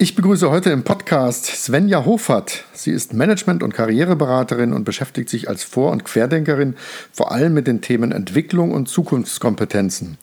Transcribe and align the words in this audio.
Ich 0.00 0.14
begrüße 0.14 0.48
heute 0.48 0.70
im 0.70 0.84
Podcast 0.84 1.46
Svenja 1.46 2.04
Hofert. 2.04 2.62
Sie 2.72 2.92
ist 2.92 3.14
Management- 3.14 3.64
und 3.64 3.74
Karriereberaterin 3.74 4.72
und 4.72 4.84
beschäftigt 4.84 5.28
sich 5.28 5.48
als 5.48 5.64
Vor- 5.64 5.90
und 5.90 6.04
Querdenkerin 6.04 6.76
vor 7.10 7.32
allem 7.32 7.52
mit 7.52 7.66
den 7.66 7.80
Themen 7.80 8.12
Entwicklung 8.12 8.70
und 8.70 8.88
Zukunftskompetenzen. 8.88 10.16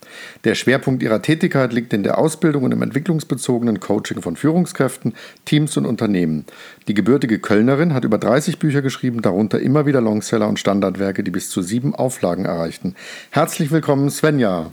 Der 0.45 0.55
Schwerpunkt 0.55 1.03
ihrer 1.03 1.21
Tätigkeit 1.21 1.73
liegt 1.73 1.91
in 1.91 2.03
der 2.03 2.17
Ausbildung 2.17 2.63
und 2.63 2.71
im 2.71 2.83
entwicklungsbezogenen 2.83 3.81
Coaching 3.81 4.21
von 4.21 4.37
Führungskräften, 4.37 5.13
Teams 5.43 5.75
und 5.75 5.85
Unternehmen. 5.85 6.45
Die 6.87 6.93
gebürtige 6.93 7.39
Kölnerin 7.39 7.93
hat 7.93 8.05
über 8.05 8.17
30 8.17 8.59
Bücher 8.59 8.81
geschrieben, 8.81 9.21
darunter 9.21 9.59
immer 9.59 9.85
wieder 9.85 9.99
Longseller 9.99 10.47
und 10.47 10.57
Standardwerke, 10.57 11.21
die 11.21 11.31
bis 11.31 11.49
zu 11.49 11.61
sieben 11.61 11.93
Auflagen 11.93 12.45
erreichten. 12.45 12.95
Herzlich 13.29 13.71
willkommen, 13.71 14.09
Svenja. 14.09 14.71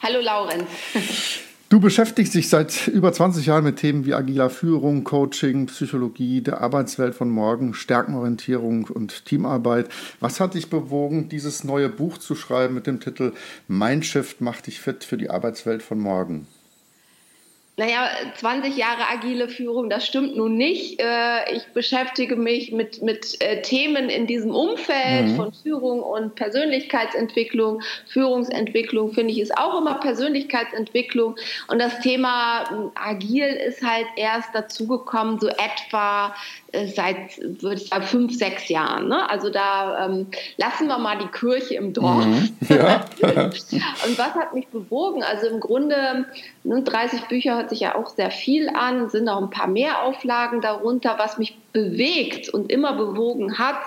Hallo, 0.00 0.20
Laurenz. 0.22 0.64
Du 1.68 1.80
beschäftigst 1.80 2.32
dich 2.32 2.48
seit 2.48 2.86
über 2.86 3.12
20 3.12 3.46
Jahren 3.46 3.64
mit 3.64 3.78
Themen 3.78 4.06
wie 4.06 4.14
agiler 4.14 4.50
Führung, 4.50 5.02
Coaching, 5.02 5.66
Psychologie, 5.66 6.40
der 6.40 6.60
Arbeitswelt 6.60 7.16
von 7.16 7.28
morgen, 7.28 7.74
Stärkenorientierung 7.74 8.84
und 8.84 9.24
Teamarbeit. 9.24 9.88
Was 10.20 10.38
hat 10.38 10.54
dich 10.54 10.70
bewogen, 10.70 11.28
dieses 11.28 11.64
neue 11.64 11.88
Buch 11.88 12.18
zu 12.18 12.36
schreiben 12.36 12.74
mit 12.74 12.86
dem 12.86 13.00
Titel 13.00 13.32
Mindshift 13.66 14.40
macht 14.40 14.68
dich 14.68 14.78
fit 14.78 15.02
für 15.02 15.16
die 15.16 15.28
Arbeitswelt 15.28 15.82
von 15.82 15.98
morgen? 15.98 16.46
Naja, 17.78 18.08
20 18.36 18.74
Jahre 18.74 19.02
agile 19.12 19.50
Führung, 19.50 19.90
das 19.90 20.06
stimmt 20.06 20.34
nun 20.34 20.56
nicht. 20.56 20.98
Äh, 20.98 21.54
ich 21.54 21.66
beschäftige 21.74 22.34
mich 22.34 22.72
mit, 22.72 23.02
mit 23.02 23.38
äh, 23.42 23.60
Themen 23.60 24.08
in 24.08 24.26
diesem 24.26 24.54
Umfeld 24.54 25.26
mhm. 25.26 25.36
von 25.36 25.52
Führung 25.52 26.02
und 26.02 26.36
Persönlichkeitsentwicklung. 26.36 27.82
Führungsentwicklung 28.06 29.12
finde 29.12 29.32
ich 29.32 29.40
ist 29.40 29.58
auch 29.58 29.78
immer 29.78 29.96
Persönlichkeitsentwicklung. 30.00 31.36
Und 31.68 31.78
das 31.78 32.00
Thema 32.00 32.66
hm, 32.70 32.92
agil 32.94 33.44
ist 33.44 33.82
halt 33.82 34.06
erst 34.16 34.54
dazugekommen, 34.54 35.38
so 35.38 35.48
etwa 35.48 36.34
seit, 36.86 37.38
würde 37.62 37.80
ich 37.80 37.88
sagen, 37.88 38.04
fünf, 38.04 38.36
sechs 38.36 38.68
Jahren. 38.68 39.08
Ne? 39.08 39.28
Also 39.30 39.50
da 39.50 40.06
ähm, 40.06 40.26
lassen 40.56 40.86
wir 40.88 40.98
mal 40.98 41.18
die 41.18 41.28
Kirche 41.28 41.74
im 41.74 41.92
Dorf. 41.92 42.24
Mhm. 42.24 42.56
Ja. 42.68 43.04
und 44.06 44.18
was 44.18 44.34
hat 44.34 44.54
mich 44.54 44.66
bewogen? 44.68 45.22
Also 45.22 45.46
im 45.46 45.60
Grunde, 45.60 46.26
ne, 46.64 46.82
30 46.82 47.22
Bücher 47.22 47.56
hört 47.56 47.70
sich 47.70 47.80
ja 47.80 47.94
auch 47.94 48.08
sehr 48.08 48.30
viel 48.30 48.68
an, 48.68 49.08
sind 49.08 49.28
auch 49.28 49.40
ein 49.40 49.50
paar 49.50 49.66
mehr 49.66 50.02
Auflagen 50.02 50.60
darunter. 50.60 51.14
Was 51.18 51.38
mich 51.38 51.56
bewegt 51.72 52.48
und 52.48 52.70
immer 52.70 52.94
bewogen 52.94 53.58
hat, 53.58 53.78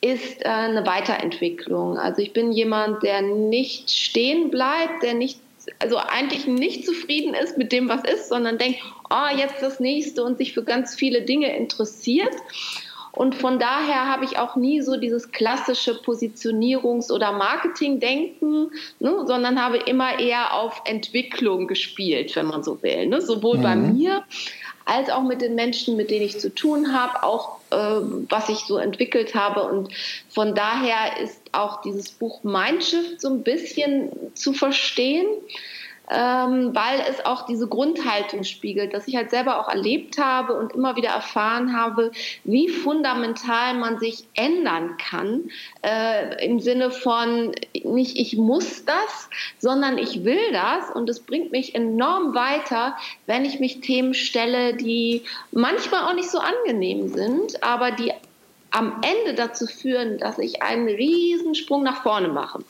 ist 0.00 0.44
äh, 0.44 0.48
eine 0.48 0.86
Weiterentwicklung. 0.86 1.98
Also 1.98 2.22
ich 2.22 2.32
bin 2.32 2.52
jemand, 2.52 3.02
der 3.02 3.22
nicht 3.22 3.90
stehen 3.90 4.50
bleibt, 4.50 5.02
der 5.02 5.14
nicht 5.14 5.38
also 5.78 5.96
eigentlich 5.96 6.46
nicht 6.46 6.84
zufrieden 6.84 7.34
ist 7.34 7.56
mit 7.56 7.72
dem, 7.72 7.88
was 7.88 8.02
ist, 8.04 8.28
sondern 8.28 8.58
denkt, 8.58 8.80
oh, 9.12 9.36
jetzt 9.36 9.60
das 9.60 9.78
nächste 9.78 10.24
und 10.24 10.38
sich 10.38 10.52
für 10.54 10.64
ganz 10.64 10.94
viele 10.94 11.22
Dinge 11.22 11.54
interessiert. 11.56 12.34
Und 13.12 13.34
von 13.34 13.58
daher 13.58 14.08
habe 14.08 14.24
ich 14.24 14.38
auch 14.38 14.56
nie 14.56 14.80
so 14.80 14.96
dieses 14.96 15.32
klassische 15.32 15.92
Positionierungs- 15.92 17.12
oder 17.12 17.32
Marketing-Denken, 17.32 18.70
ne, 19.00 19.24
sondern 19.26 19.62
habe 19.62 19.76
immer 19.76 20.18
eher 20.18 20.54
auf 20.54 20.80
Entwicklung 20.86 21.66
gespielt, 21.66 22.34
wenn 22.36 22.46
man 22.46 22.62
so 22.62 22.82
will. 22.82 23.06
Ne? 23.06 23.20
Sowohl 23.20 23.58
mhm. 23.58 23.62
bei 23.62 23.76
mir 23.76 24.24
als 24.86 25.10
auch 25.10 25.22
mit 25.22 25.42
den 25.42 25.54
Menschen, 25.54 25.96
mit 25.96 26.10
denen 26.10 26.24
ich 26.24 26.40
zu 26.40 26.52
tun 26.54 26.92
habe, 26.92 27.22
auch 27.22 27.58
äh, 27.70 27.76
was 28.30 28.48
ich 28.48 28.60
so 28.60 28.78
entwickelt 28.78 29.34
habe. 29.34 29.62
Und 29.64 29.90
von 30.30 30.54
daher 30.54 31.20
ist 31.22 31.40
auch 31.52 31.82
dieses 31.82 32.08
Buch 32.08 32.42
Mindshift 32.42 33.20
so 33.20 33.28
ein 33.28 33.42
bisschen 33.42 34.10
zu 34.34 34.54
verstehen 34.54 35.26
ähm, 36.10 36.74
weil 36.74 37.00
es 37.08 37.24
auch 37.24 37.46
diese 37.46 37.66
Grundhaltung 37.68 38.44
spiegelt, 38.44 38.92
dass 38.92 39.08
ich 39.08 39.16
halt 39.16 39.30
selber 39.30 39.60
auch 39.60 39.68
erlebt 39.68 40.18
habe 40.18 40.54
und 40.54 40.72
immer 40.72 40.96
wieder 40.96 41.10
erfahren 41.10 41.76
habe, 41.76 42.10
wie 42.44 42.68
fundamental 42.68 43.74
man 43.74 43.98
sich 43.98 44.26
ändern 44.34 44.96
kann, 44.98 45.50
äh, 45.82 46.44
im 46.44 46.60
Sinne 46.60 46.90
von 46.90 47.52
nicht 47.84 48.16
ich 48.18 48.36
muss 48.36 48.84
das, 48.84 49.28
sondern 49.58 49.98
ich 49.98 50.24
will 50.24 50.52
das 50.52 50.90
und 50.90 51.08
es 51.08 51.20
bringt 51.20 51.52
mich 51.52 51.74
enorm 51.74 52.34
weiter, 52.34 52.96
wenn 53.26 53.44
ich 53.44 53.60
mich 53.60 53.80
Themen 53.80 54.14
stelle, 54.14 54.74
die 54.74 55.22
manchmal 55.52 56.08
auch 56.08 56.14
nicht 56.14 56.30
so 56.30 56.38
angenehm 56.38 57.08
sind, 57.08 57.62
aber 57.62 57.90
die 57.92 58.12
am 58.72 59.02
Ende 59.02 59.34
dazu 59.34 59.66
führen, 59.66 60.18
dass 60.18 60.38
ich 60.38 60.62
einen 60.62 60.88
Riesensprung 60.88 61.82
nach 61.82 62.02
vorne 62.02 62.28
mache. 62.28 62.60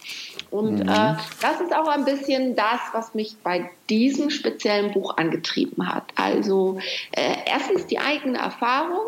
Und 0.53 0.81
mhm. 0.81 0.89
äh, 0.89 1.15
das 1.41 1.61
ist 1.63 1.75
auch 1.75 1.89
ein 1.89 2.05
bisschen 2.05 2.55
das, 2.55 2.81
was 2.93 3.15
mich 3.15 3.37
bei 3.43 3.71
diesem 3.89 4.31
speziellen 4.31 4.93
Buch 4.93 5.17
angetrieben 5.17 5.89
hat. 5.89 6.05
Also 6.15 6.79
äh, 7.13 7.37
erstens 7.47 7.87
die 7.87 7.99
eigene 7.99 8.39
Erfahrung. 8.39 9.01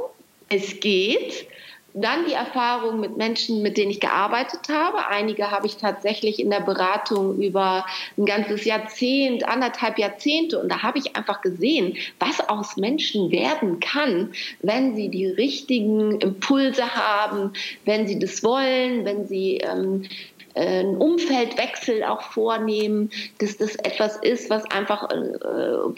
Es 0.48 0.80
geht, 0.80 1.46
dann 1.94 2.26
die 2.26 2.32
Erfahrung 2.32 2.98
mit 2.98 3.16
Menschen, 3.16 3.62
mit 3.62 3.76
denen 3.76 3.90
ich 3.92 4.00
gearbeitet 4.00 4.68
habe. 4.68 5.06
Einige 5.06 5.50
habe 5.50 5.66
ich 5.66 5.76
tatsächlich 5.76 6.40
in 6.40 6.50
der 6.50 6.60
Beratung 6.60 7.38
über 7.38 7.86
ein 8.18 8.26
ganzes 8.26 8.64
Jahrzehnt, 8.64 9.46
anderthalb 9.46 9.98
Jahrzehnte. 9.98 10.58
Und 10.58 10.70
da 10.70 10.82
habe 10.82 10.98
ich 10.98 11.14
einfach 11.14 11.40
gesehen, 11.40 11.96
was 12.18 12.40
aus 12.48 12.76
Menschen 12.76 13.30
werden 13.30 13.78
kann, 13.78 14.32
wenn 14.60 14.96
sie 14.96 15.08
die 15.08 15.26
richtigen 15.26 16.20
Impulse 16.20 16.94
haben, 16.94 17.52
wenn 17.84 18.08
sie 18.08 18.18
das 18.18 18.42
wollen, 18.42 19.04
wenn 19.04 19.28
sie 19.28 19.58
ähm, 19.58 20.02
einen 20.54 20.96
Umfeldwechsel 20.96 22.04
auch 22.04 22.22
vornehmen, 22.22 23.10
dass 23.38 23.56
das 23.56 23.74
etwas 23.76 24.16
ist, 24.16 24.50
was 24.50 24.64
einfach 24.70 25.10
äh, 25.10 25.16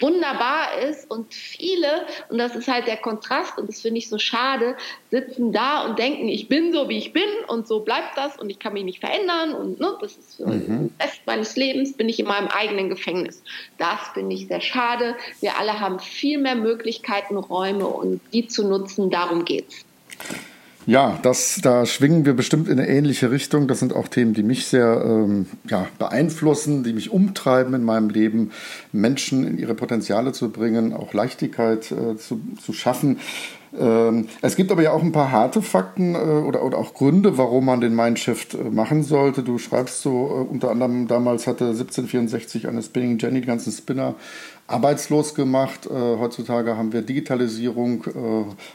wunderbar 0.01 0.79
ist 0.89 1.09
und 1.09 1.33
viele, 1.33 2.05
und 2.29 2.37
das 2.37 2.55
ist 2.55 2.67
halt 2.67 2.87
der 2.87 2.97
Kontrast 2.97 3.57
und 3.57 3.69
das 3.69 3.81
finde 3.81 3.99
ich 3.99 4.09
so 4.09 4.17
schade, 4.17 4.75
sitzen 5.11 5.51
da 5.51 5.85
und 5.85 5.99
denken, 5.99 6.27
ich 6.27 6.47
bin 6.47 6.73
so, 6.73 6.89
wie 6.89 6.97
ich 6.97 7.13
bin 7.13 7.29
und 7.47 7.67
so 7.67 7.81
bleibt 7.81 8.17
das 8.17 8.37
und 8.37 8.49
ich 8.49 8.59
kann 8.59 8.73
mich 8.73 8.83
nicht 8.83 8.99
verändern 8.99 9.53
und 9.53 9.79
ne, 9.79 9.95
das 10.01 10.17
ist 10.17 10.39
mhm. 10.39 10.91
Rest 10.99 11.21
meines 11.25 11.55
Lebens, 11.55 11.93
bin 11.93 12.09
ich 12.09 12.19
in 12.19 12.27
meinem 12.27 12.47
eigenen 12.47 12.89
Gefängnis. 12.89 13.43
Das 13.77 13.99
finde 14.13 14.35
ich 14.35 14.47
sehr 14.47 14.61
schade. 14.61 15.15
Wir 15.39 15.57
alle 15.57 15.79
haben 15.79 15.99
viel 15.99 16.39
mehr 16.39 16.55
Möglichkeiten, 16.55 17.37
Räume 17.37 17.85
und 17.87 18.21
die 18.33 18.47
zu 18.47 18.67
nutzen, 18.67 19.09
darum 19.09 19.45
geht's. 19.45 19.85
Ja, 20.87 21.19
das, 21.21 21.59
da 21.61 21.85
schwingen 21.85 22.25
wir 22.25 22.33
bestimmt 22.33 22.69
in 22.69 22.79
eine 22.79 22.87
ähnliche 22.87 23.29
Richtung. 23.29 23.67
Das 23.67 23.79
sind 23.79 23.91
auch 23.91 24.07
Themen, 24.07 24.33
die 24.33 24.41
mich 24.41 24.67
sehr 24.67 25.03
ähm, 25.05 25.45
ja, 25.69 25.85
beeinflussen, 25.99 26.85
die 26.85 26.93
mich 26.93 27.11
umtreiben 27.11 27.73
in 27.73 27.83
meinem 27.83 28.09
Leben, 28.09 28.51
Menschen 28.93 29.45
in 29.45 29.57
ihre 29.57 29.75
Potenziale 29.75 30.31
zu 30.31 30.49
bringen, 30.49 30.93
auch 30.93 31.13
Leichtigkeit 31.13 31.91
äh, 31.91 32.15
zu, 32.15 32.39
zu 32.63 32.71
schaffen. 32.71 33.19
Ähm, 33.77 34.27
es 34.41 34.55
gibt 34.55 34.71
aber 34.71 34.81
ja 34.81 34.91
auch 34.91 35.01
ein 35.01 35.11
paar 35.11 35.31
harte 35.31 35.61
Fakten 35.61 36.15
äh, 36.15 36.17
oder, 36.17 36.63
auch 36.63 36.93
Gründe, 36.93 37.37
warum 37.37 37.65
man 37.65 37.81
den 37.81 37.95
Mindshift 37.95 38.53
äh, 38.53 38.69
machen 38.69 39.03
sollte. 39.03 39.43
Du 39.43 39.57
schreibst 39.57 40.01
so, 40.01 40.11
äh, 40.11 40.51
unter 40.51 40.71
anderem 40.71 41.07
damals 41.07 41.47
hatte 41.47 41.65
1764 41.65 42.67
eine 42.67 42.81
Spinning 42.81 43.17
Jenny 43.19 43.41
die 43.41 43.47
ganzen 43.47 43.71
Spinner 43.71 44.15
arbeitslos 44.69 45.33
gemacht. 45.33 45.89
Heutzutage 45.89 46.75
haben 46.75 46.91
wir 46.91 47.01
Digitalisierung, 47.01 48.03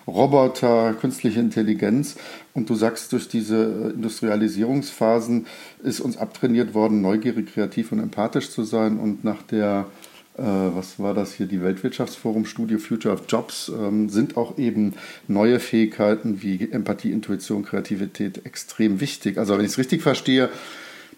Roboter, 0.06 0.94
künstliche 0.94 1.40
Intelligenz. 1.40 2.16
Und 2.54 2.70
du 2.70 2.74
sagst, 2.74 3.12
durch 3.12 3.28
diese 3.28 3.92
Industrialisierungsphasen 3.94 5.46
ist 5.82 6.00
uns 6.00 6.16
abtrainiert 6.16 6.72
worden, 6.72 7.02
neugierig, 7.02 7.52
kreativ 7.52 7.92
und 7.92 7.98
empathisch 7.98 8.50
zu 8.50 8.62
sein. 8.62 8.98
Und 8.98 9.22
nach 9.22 9.42
der, 9.42 9.84
äh, 10.36 10.42
was 10.42 10.98
war 10.98 11.14
das 11.14 11.34
hier, 11.34 11.46
die 11.46 11.62
Weltwirtschaftsforum 11.62 12.46
Studio 12.46 12.78
Future 12.78 13.14
of 13.14 13.24
Jobs, 13.28 13.68
ähm, 13.68 14.08
sind 14.08 14.36
auch 14.36 14.58
eben 14.58 14.94
neue 15.28 15.60
Fähigkeiten 15.60 16.42
wie 16.42 16.70
Empathie, 16.70 17.12
Intuition, 17.12 17.64
Kreativität 17.64 18.46
extrem 18.46 19.00
wichtig. 19.00 19.38
Also 19.38 19.56
wenn 19.56 19.64
ich 19.64 19.72
es 19.72 19.78
richtig 19.78 20.02
verstehe, 20.02 20.48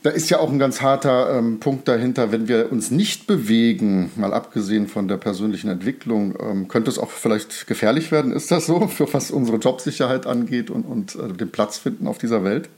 da 0.03 0.11
ist 0.11 0.29
ja 0.29 0.39
auch 0.39 0.51
ein 0.51 0.59
ganz 0.59 0.83
harter 0.83 1.39
ähm, 1.39 1.61
Punkt 1.61 1.89
dahinter, 1.89 2.31
wenn 2.31 2.47
wir 2.47 2.71
uns 2.71 2.91
nicht 2.91 3.27
bewegen, 3.27 4.11
mal 4.17 4.35
abgesehen 4.35 4.87
von 4.87 5.09
der 5.09 5.17
persönlichen 5.17 5.71
Entwicklung, 5.71 6.35
ähm, 6.39 6.69
könnte 6.69 6.91
es 6.91 6.99
auch 6.99 7.11
vielleicht 7.11 7.67
gefährlich 7.67 8.13
werden. 8.13 8.31
Ist 8.31 8.51
das 8.51 8.67
so, 8.67 8.87
für 8.89 9.11
was 9.15 9.31
unsere 9.31 9.57
Jobsicherheit 9.57 10.27
angeht 10.27 10.69
und, 10.69 10.83
und 10.83 11.15
äh, 11.15 11.33
den 11.33 11.51
Platz 11.51 11.79
finden 11.79 12.07
auf 12.07 12.19
dieser 12.19 12.45
Welt? 12.45 12.69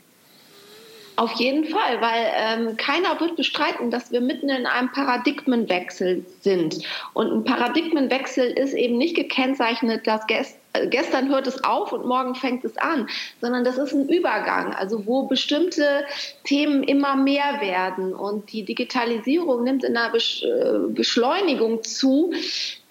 Auf 1.16 1.32
jeden 1.32 1.64
Fall, 1.64 2.00
weil 2.02 2.30
ähm, 2.34 2.76
keiner 2.76 3.18
wird 3.18 3.36
bestreiten, 3.36 3.90
dass 3.90 4.12
wir 4.12 4.20
mitten 4.20 4.50
in 4.50 4.66
einem 4.66 4.92
Paradigmenwechsel 4.92 6.24
sind. 6.42 6.78
Und 7.14 7.32
ein 7.32 7.44
Paradigmenwechsel 7.44 8.50
ist 8.50 8.74
eben 8.74 8.98
nicht 8.98 9.16
gekennzeichnet, 9.16 10.06
dass 10.06 10.26
gest 10.26 10.56
äh, 10.56 10.65
gestern 10.90 11.28
hört 11.28 11.46
es 11.46 11.64
auf 11.64 11.92
und 11.92 12.06
morgen 12.06 12.34
fängt 12.34 12.64
es 12.64 12.76
an, 12.76 13.08
sondern 13.40 13.64
das 13.64 13.78
ist 13.78 13.92
ein 13.92 14.08
Übergang, 14.08 14.74
also 14.74 15.06
wo 15.06 15.24
bestimmte 15.24 16.04
Themen 16.44 16.82
immer 16.82 17.16
mehr 17.16 17.60
werden 17.60 18.14
und 18.14 18.52
die 18.52 18.64
Digitalisierung 18.64 19.64
nimmt 19.64 19.84
in 19.84 19.96
einer 19.96 20.14
äh, 20.14 20.78
Beschleunigung 20.88 21.82
zu, 21.82 22.32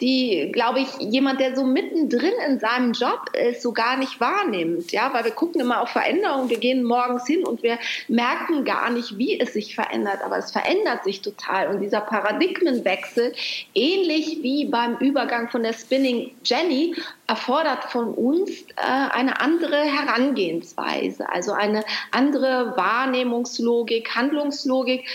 die, 0.02 0.50
glaube 0.52 0.82
ich, 0.82 0.88
jemand, 1.00 1.40
der 1.40 1.56
so 1.56 1.64
mittendrin 1.64 2.34
in 2.48 2.60
seinem 2.60 2.92
Job 2.92 3.30
ist, 3.34 3.62
so 3.62 3.72
gar 3.72 3.98
nicht 3.98 4.20
wahrnimmt. 4.20 4.92
Ja, 4.92 5.14
weil 5.14 5.24
wir 5.24 5.32
gucken 5.32 5.62
immer 5.62 5.82
auf 5.82 5.90
Veränderungen, 5.90 6.50
wir 6.50 6.60
gehen 6.60 6.84
morgens 6.84 7.26
hin 7.26 7.46
und 7.46 7.64
wir 7.64 7.80
merken 8.08 8.66
gar 8.66 8.90
nicht, 8.90 9.18
wie 9.18 9.40
es 9.40 9.54
sich 9.54 9.74
verändert, 9.74 10.20
aber 10.24 10.38
es 10.38 10.52
verändert 10.52 11.04
sich 11.06 11.22
total. 11.22 11.68
Und 11.68 11.80
dieser 11.80 12.02
Paradigmenwechsel, 12.02 13.34
ähnlich 13.74 14.40
wie 14.42 14.66
beim 14.66 14.98
Übergang 14.98 15.50
von 15.50 15.64
der 15.64 15.74
Spinning 15.74 16.32
Jenny, 16.44 16.96
erfordert 17.28 17.75
von 17.84 18.14
uns 18.14 18.50
äh, 18.50 18.82
eine 18.86 19.40
andere 19.42 19.78
Herangehensweise, 19.78 21.30
also 21.30 21.52
eine 21.52 21.84
andere 22.12 22.74
Wahrnehmungslogik, 22.76 24.16
Handlungslogik. 24.16 25.06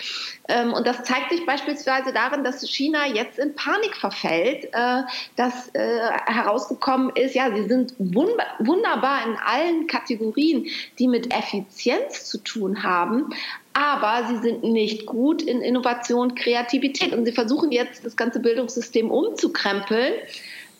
Ähm, 0.49 0.73
und 0.73 0.87
das 0.87 1.05
zeigt 1.05 1.31
sich 1.31 1.47
beispielsweise 1.47 2.13
darin, 2.13 2.45
dass 2.45 2.69
China 2.69 3.07
jetzt 3.07 3.39
in 3.39 3.55
Panik 3.55 3.97
verfällt, 3.97 4.69
äh, 4.73 5.03
dass 5.37 5.69
äh, 5.75 6.01
herausgekommen 6.27 7.11
ist, 7.17 7.35
ja, 7.35 7.55
sie 7.55 7.65
sind 7.65 7.95
wunderbar 7.99 9.27
in 9.27 9.37
allen 9.45 9.87
Kategorien, 9.87 10.67
die 10.99 11.09
mit 11.09 11.33
Effizienz 11.33 12.27
zu 12.27 12.39
tun 12.39 12.83
haben, 12.83 13.31
aber 13.73 14.27
sie 14.29 14.39
sind 14.39 14.65
nicht 14.65 15.07
gut 15.07 15.43
in 15.43 15.61
Innovation, 15.61 16.35
Kreativität. 16.35 17.13
Und 17.13 17.25
sie 17.25 17.33
versuchen 17.33 17.71
jetzt, 17.71 18.05
das 18.05 18.17
ganze 18.17 18.41
Bildungssystem 18.41 19.11
umzukrempeln 19.11 20.15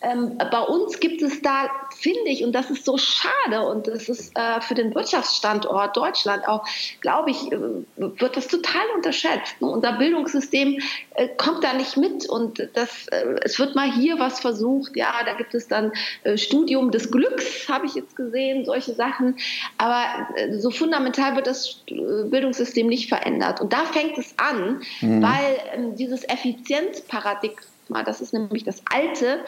ähm, 0.01 0.37
bei 0.37 0.61
uns 0.61 0.99
gibt 0.99 1.21
es 1.21 1.41
da, 1.41 1.69
finde 1.95 2.29
ich, 2.29 2.43
und 2.43 2.53
das 2.53 2.71
ist 2.71 2.85
so 2.85 2.97
schade 2.97 3.61
und 3.61 3.87
das 3.87 4.09
ist 4.09 4.35
äh, 4.35 4.59
für 4.61 4.73
den 4.73 4.95
Wirtschaftsstandort 4.95 5.95
Deutschland 5.95 6.47
auch, 6.47 6.65
glaube 7.01 7.29
ich, 7.29 7.51
äh, 7.51 7.59
wird 7.97 8.35
das 8.35 8.47
total 8.47 8.81
unterschätzt. 8.95 9.55
Unser 9.59 9.93
Bildungssystem 9.93 10.79
äh, 11.15 11.27
kommt 11.37 11.63
da 11.63 11.73
nicht 11.73 11.97
mit 11.97 12.27
und 12.27 12.67
das, 12.73 13.07
äh, 13.09 13.35
es 13.43 13.59
wird 13.59 13.75
mal 13.75 13.91
hier 13.91 14.17
was 14.17 14.39
versucht. 14.39 14.95
Ja, 14.95 15.13
da 15.23 15.33
gibt 15.33 15.53
es 15.53 15.67
dann 15.67 15.91
äh, 16.23 16.37
Studium 16.37 16.91
des 16.91 17.11
Glücks, 17.11 17.69
habe 17.69 17.85
ich 17.85 17.93
jetzt 17.93 18.15
gesehen, 18.15 18.65
solche 18.65 18.93
Sachen. 18.93 19.37
Aber 19.77 20.27
äh, 20.35 20.57
so 20.57 20.71
fundamental 20.71 21.35
wird 21.35 21.45
das 21.45 21.83
Bildungssystem 21.85 22.87
nicht 22.87 23.07
verändert. 23.07 23.61
Und 23.61 23.71
da 23.71 23.85
fängt 23.85 24.17
es 24.17 24.33
an, 24.37 24.81
mhm. 25.01 25.21
weil 25.21 25.59
ähm, 25.73 25.95
dieses 25.95 26.27
Effizienzparadigma, 26.27 28.03
das 28.03 28.21
ist 28.21 28.33
nämlich 28.33 28.63
das 28.63 28.81
alte, 28.89 29.41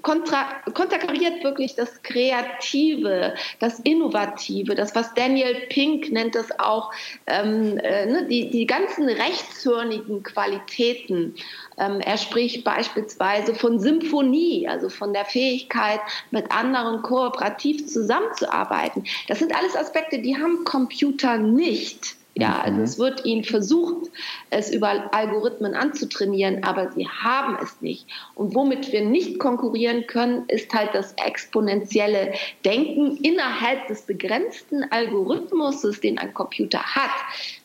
kontra, 0.00 0.46
konterkariert 0.72 1.44
wirklich 1.44 1.74
das 1.74 2.02
Kreative, 2.02 3.34
das 3.58 3.80
Innovative, 3.80 4.74
das, 4.74 4.94
was 4.94 5.12
Daniel 5.14 5.54
Pink 5.68 6.10
nennt 6.10 6.34
das 6.34 6.58
auch, 6.58 6.92
ähm, 7.26 7.78
äh, 7.78 8.06
ne, 8.06 8.26
die, 8.26 8.50
die 8.50 8.66
ganzen 8.66 9.08
rechtshörnigen 9.08 10.22
Qualitäten. 10.22 11.34
Ähm, 11.76 12.00
er 12.00 12.16
spricht 12.16 12.64
beispielsweise 12.64 13.54
von 13.54 13.78
Symphonie, 13.78 14.66
also 14.66 14.88
von 14.88 15.12
der 15.12 15.26
Fähigkeit, 15.26 16.00
mit 16.30 16.50
anderen 16.50 17.02
kooperativ 17.02 17.86
zusammenzuarbeiten. 17.86 19.04
Das 19.28 19.40
sind 19.40 19.54
alles 19.54 19.76
Aspekte, 19.76 20.20
die 20.20 20.36
haben 20.36 20.64
Computer 20.64 21.36
nicht. 21.36 22.16
Ja, 22.34 22.60
also 22.60 22.78
mhm. 22.78 22.84
es 22.84 22.98
wird 22.98 23.26
ihnen 23.26 23.44
versucht, 23.44 24.10
es 24.48 24.72
über 24.72 25.14
Algorithmen 25.14 25.74
anzutrainieren, 25.74 26.64
aber 26.64 26.90
sie 26.92 27.06
haben 27.06 27.58
es 27.62 27.82
nicht. 27.82 28.06
Und 28.34 28.54
womit 28.54 28.90
wir 28.90 29.04
nicht 29.04 29.38
konkurrieren 29.38 30.06
können, 30.06 30.44
ist 30.48 30.72
halt 30.72 30.94
das 30.94 31.14
exponentielle 31.22 32.32
Denken 32.64 33.18
innerhalb 33.18 33.86
des 33.88 34.02
begrenzten 34.02 34.84
Algorithmus, 34.90 35.82
den 36.00 36.18
ein 36.18 36.32
Computer 36.32 36.82
hat. 36.82 37.10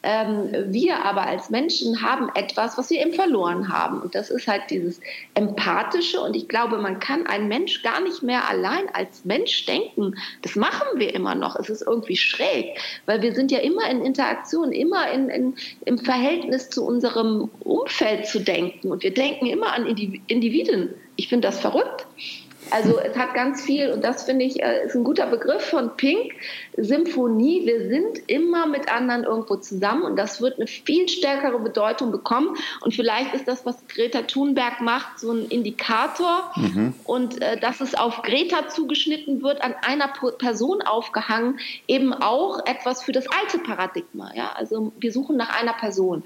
Ähm, 0.03 0.49
wir 0.67 1.05
aber 1.05 1.25
als 1.25 1.49
Menschen 1.49 2.01
haben 2.01 2.29
etwas, 2.35 2.77
was 2.77 2.89
wir 2.89 2.99
eben 2.99 3.13
verloren 3.13 3.69
haben. 3.69 4.01
Und 4.01 4.15
das 4.15 4.29
ist 4.29 4.47
halt 4.47 4.63
dieses 4.69 4.99
Empathische. 5.33 6.19
Und 6.19 6.35
ich 6.35 6.49
glaube, 6.49 6.77
man 6.77 6.99
kann 6.99 7.25
ein 7.25 7.47
Mensch 7.47 7.83
gar 7.83 8.01
nicht 8.01 8.21
mehr 8.21 8.49
allein 8.49 8.89
als 8.93 9.23
Mensch 9.23 9.65
denken. 9.65 10.15
Das 10.41 10.57
machen 10.57 10.87
wir 10.95 11.15
immer 11.15 11.35
noch. 11.35 11.55
Es 11.55 11.69
ist 11.69 11.83
irgendwie 11.83 12.17
schräg, 12.17 12.77
weil 13.05 13.21
wir 13.21 13.33
sind 13.33 13.49
ja 13.51 13.59
immer 13.59 13.89
in 13.89 14.03
Interaktion 14.03 14.56
Interaktion, 14.57 14.71
immer 14.71 15.11
in, 15.11 15.29
in, 15.29 15.55
im 15.85 15.97
Verhältnis 15.97 16.69
zu 16.69 16.85
unserem 16.85 17.49
Umfeld 17.59 18.27
zu 18.27 18.39
denken. 18.39 18.91
Und 18.91 19.03
wir 19.03 19.13
denken 19.13 19.45
immer 19.45 19.73
an 19.73 19.85
Individuen. 19.85 20.89
Ich 21.15 21.27
finde 21.27 21.47
das 21.47 21.59
verrückt. 21.59 22.07
Also 22.71 22.99
es 22.99 23.17
hat 23.17 23.33
ganz 23.33 23.61
viel, 23.61 23.91
und 23.91 24.03
das 24.03 24.23
finde 24.23 24.45
ich, 24.45 24.61
äh, 24.61 24.85
ist 24.85 24.95
ein 24.95 25.03
guter 25.03 25.27
Begriff 25.27 25.63
von 25.63 25.95
Pink, 25.97 26.33
Symphonie. 26.77 27.65
Wir 27.65 27.87
sind 27.89 28.21
immer 28.27 28.67
mit 28.67 28.91
anderen 28.91 29.23
irgendwo 29.23 29.55
zusammen 29.55 30.03
und 30.03 30.15
das 30.15 30.41
wird 30.41 30.57
eine 30.57 30.67
viel 30.67 31.09
stärkere 31.09 31.59
Bedeutung 31.59 32.11
bekommen. 32.11 32.55
Und 32.81 32.93
vielleicht 32.93 33.33
ist 33.33 33.47
das, 33.47 33.65
was 33.65 33.75
Greta 33.87 34.23
Thunberg 34.23 34.81
macht, 34.81 35.19
so 35.19 35.31
ein 35.31 35.45
Indikator. 35.45 36.51
Mhm. 36.55 36.93
Und 37.03 37.41
äh, 37.41 37.59
dass 37.59 37.81
es 37.81 37.95
auf 37.95 38.21
Greta 38.21 38.69
zugeschnitten 38.69 39.41
wird, 39.41 39.61
an 39.61 39.75
einer 39.81 40.07
Person 40.37 40.81
aufgehangen, 40.81 41.59
eben 41.87 42.13
auch 42.13 42.65
etwas 42.65 43.03
für 43.03 43.11
das 43.11 43.25
alte 43.27 43.59
Paradigma. 43.59 44.31
Ja? 44.35 44.51
Also 44.55 44.91
wir 44.99 45.11
suchen 45.11 45.37
nach 45.37 45.59
einer 45.59 45.73
Person. 45.73 46.23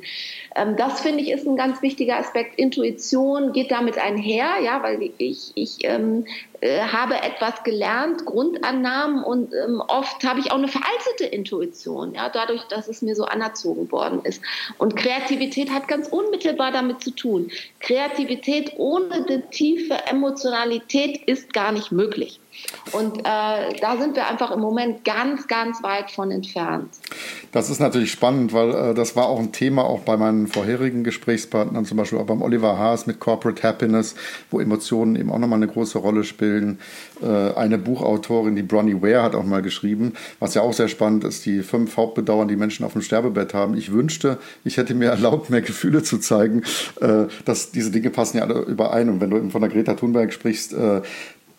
Ähm, 0.55 0.75
das 0.75 1.01
finde 1.01 1.21
ich 1.23 1.31
ist 1.31 1.47
ein 1.47 1.55
ganz 1.55 1.81
wichtiger 1.81 2.17
Aspekt. 2.17 2.59
Intuition 2.59 3.53
geht 3.53 3.71
damit 3.71 3.97
einher, 3.97 4.59
ja, 4.63 4.83
weil 4.83 5.11
ich, 5.17 5.51
ich 5.55 5.77
ähm, 5.83 6.25
äh, 6.59 6.81
habe 6.81 7.15
etwas 7.15 7.63
gelernt, 7.63 8.25
Grundannahmen 8.25 9.23
und 9.23 9.53
ähm, 9.53 9.81
oft 9.87 10.23
habe 10.25 10.41
ich 10.41 10.51
auch 10.51 10.57
eine 10.57 10.67
veraltete 10.67 11.25
Intuition, 11.25 12.13
ja, 12.13 12.29
dadurch, 12.29 12.63
dass 12.63 12.89
es 12.89 13.01
mir 13.01 13.15
so 13.15 13.23
anerzogen 13.23 13.91
worden 13.91 14.21
ist. 14.23 14.41
Und 14.77 14.97
Kreativität 14.97 15.71
hat 15.71 15.87
ganz 15.87 16.09
unmittelbar 16.09 16.71
damit 16.71 17.01
zu 17.01 17.11
tun. 17.11 17.49
Kreativität 17.79 18.73
ohne 18.77 19.13
eine 19.13 19.49
tiefe 19.49 19.93
Emotionalität 20.07 21.21
ist 21.27 21.53
gar 21.53 21.71
nicht 21.71 21.93
möglich. 21.93 22.40
Und 22.91 23.19
äh, 23.19 23.23
da 23.23 23.97
sind 23.99 24.15
wir 24.15 24.27
einfach 24.27 24.51
im 24.51 24.59
Moment 24.59 25.03
ganz, 25.05 25.47
ganz 25.47 25.81
weit 25.83 26.11
von 26.11 26.31
entfernt. 26.31 26.89
Das 27.51 27.69
ist 27.69 27.79
natürlich 27.79 28.11
spannend, 28.11 28.53
weil 28.53 28.69
äh, 28.71 28.93
das 28.93 29.15
war 29.15 29.27
auch 29.27 29.39
ein 29.39 29.51
Thema 29.51 29.83
auch 29.83 30.01
bei 30.01 30.17
meinen 30.17 30.47
vorherigen 30.47 31.03
Gesprächspartnern, 31.03 31.85
zum 31.85 31.97
Beispiel 31.97 32.19
auch 32.19 32.25
beim 32.25 32.41
Oliver 32.41 32.77
Haas 32.77 33.07
mit 33.07 33.19
Corporate 33.19 33.63
Happiness, 33.63 34.15
wo 34.49 34.59
Emotionen 34.59 35.15
eben 35.15 35.31
auch 35.31 35.39
nochmal 35.39 35.57
eine 35.57 35.67
große 35.67 35.97
Rolle 35.97 36.23
spielen. 36.23 36.79
Äh, 37.21 37.53
eine 37.53 37.77
Buchautorin, 37.77 38.55
die 38.55 38.63
Bronnie 38.63 39.01
Ware, 39.01 39.23
hat 39.23 39.35
auch 39.35 39.45
mal 39.45 39.61
geschrieben, 39.61 40.13
was 40.39 40.53
ja 40.53 40.61
auch 40.61 40.73
sehr 40.73 40.87
spannend 40.87 41.23
ist, 41.23 41.45
die 41.45 41.61
fünf 41.61 41.97
Hauptbedauern, 41.97 42.47
die 42.47 42.55
Menschen 42.55 42.85
auf 42.85 42.93
dem 42.93 43.01
Sterbebett 43.01 43.53
haben. 43.53 43.75
Ich 43.75 43.91
wünschte, 43.91 44.37
ich 44.63 44.77
hätte 44.77 44.93
mir 44.93 45.09
erlaubt, 45.09 45.49
mehr 45.49 45.61
Gefühle 45.61 46.03
zu 46.03 46.17
zeigen. 46.17 46.63
Äh, 46.99 47.25
dass 47.45 47.71
diese 47.71 47.91
Dinge 47.91 48.09
passen 48.09 48.37
ja 48.37 48.43
alle 48.43 48.61
überein. 48.61 49.09
Und 49.09 49.21
wenn 49.21 49.29
du 49.29 49.37
eben 49.37 49.51
von 49.51 49.61
der 49.61 49.69
Greta 49.69 49.93
Thunberg 49.93 50.33
sprichst, 50.33 50.73
äh, 50.73 51.01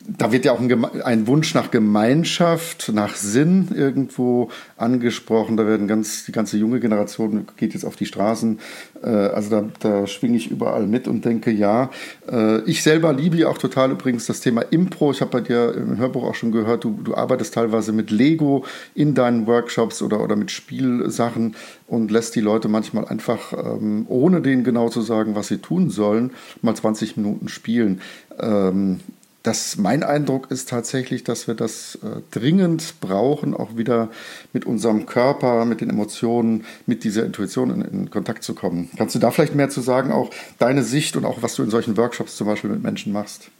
da 0.07 0.33
wird 0.33 0.45
ja 0.45 0.53
auch 0.53 0.61
ein, 0.61 0.85
ein, 1.03 1.27
Wunsch 1.27 1.55
nach 1.55 1.71
Gemeinschaft, 1.71 2.91
nach 2.93 3.15
Sinn 3.15 3.69
irgendwo 3.75 4.51
angesprochen. 4.77 5.57
Da 5.57 5.67
werden 5.67 5.87
ganz, 5.87 6.25
die 6.25 6.33
ganze 6.33 6.57
junge 6.57 6.81
Generation 6.81 7.47
geht 7.57 7.75
jetzt 7.75 7.85
auf 7.85 7.97
die 7.97 8.07
Straßen. 8.07 8.59
Äh, 9.03 9.09
also 9.09 9.51
da, 9.51 9.65
da 9.81 10.07
schwinge 10.07 10.37
ich 10.37 10.51
überall 10.51 10.87
mit 10.87 11.09
und 11.09 11.25
denke, 11.25 11.51
ja. 11.51 11.91
Äh, 12.31 12.63
ich 12.63 12.83
selber 12.83 13.13
liebe 13.13 13.37
ja 13.37 13.49
auch 13.49 13.59
total 13.59 13.93
übrigens 13.93 14.27
das 14.27 14.41
Thema 14.41 14.63
Impro. 14.63 15.13
Ich 15.13 15.21
habe 15.21 15.31
bei 15.31 15.41
dir 15.41 15.75
im 15.75 15.99
Hörbuch 15.99 16.25
auch 16.25 16.35
schon 16.35 16.53
gehört, 16.53 16.85
du, 16.85 16.99
du 17.03 17.15
arbeitest 17.15 17.55
teilweise 17.55 17.93
mit 17.93 18.11
Lego 18.11 18.65
in 18.95 19.15
deinen 19.15 19.47
Workshops 19.47 20.03
oder, 20.03 20.21
oder 20.21 20.37
mit 20.37 20.51
Spielsachen 20.51 21.55
und 21.87 22.11
lässt 22.11 22.35
die 22.35 22.41
Leute 22.41 22.69
manchmal 22.69 23.07
einfach, 23.07 23.53
ähm, 23.53 24.07
ohne 24.09 24.41
denen 24.41 24.65
genau 24.65 24.89
zu 24.89 25.01
sagen, 25.01 25.35
was 25.35 25.49
sie 25.49 25.59
tun 25.59 25.91
sollen, 25.91 26.33
mal 26.61 26.75
20 26.75 27.17
Minuten 27.17 27.49
spielen. 27.49 28.01
Das, 29.43 29.77
mein 29.77 30.05
Eindruck 30.05 30.51
ist 30.51 30.69
tatsächlich, 30.69 31.25
dass 31.25 31.49
wir 31.49 31.55
das 31.55 31.97
äh, 31.97 32.21
dringend 32.31 32.95
brauchen, 33.01 33.55
auch 33.55 33.77
wieder 33.77 34.09
mit 34.53 34.65
unserem 34.67 35.07
Körper, 35.07 35.65
mit 35.65 35.81
den 35.81 35.91
Emotionen, 35.91 36.65
mit 36.87 37.03
dieser 37.03 37.25
Intuition 37.25 37.71
in, 37.71 37.83
in, 37.83 38.11
Kontakt 38.11 38.45
zu 38.45 38.55
kommen. 38.55 38.89
Kannst 38.97 39.17
du 39.17 39.19
da 39.19 39.33
vielleicht 39.33 39.57
mehr 39.57 39.69
zu 39.69 39.81
sagen, 39.81 40.13
auch 40.13 40.31
deine 40.59 40.85
Sicht 40.85 41.17
und 41.17 41.25
auch 41.25 41.43
was 41.43 41.57
du 41.57 41.65
in 41.65 41.71
solchen 41.71 41.97
Workshops 41.97 42.37
zum 42.37 42.47
Beispiel 42.47 42.71
mit 42.71 42.83
Menschen 42.83 43.13
machst? 43.13 43.51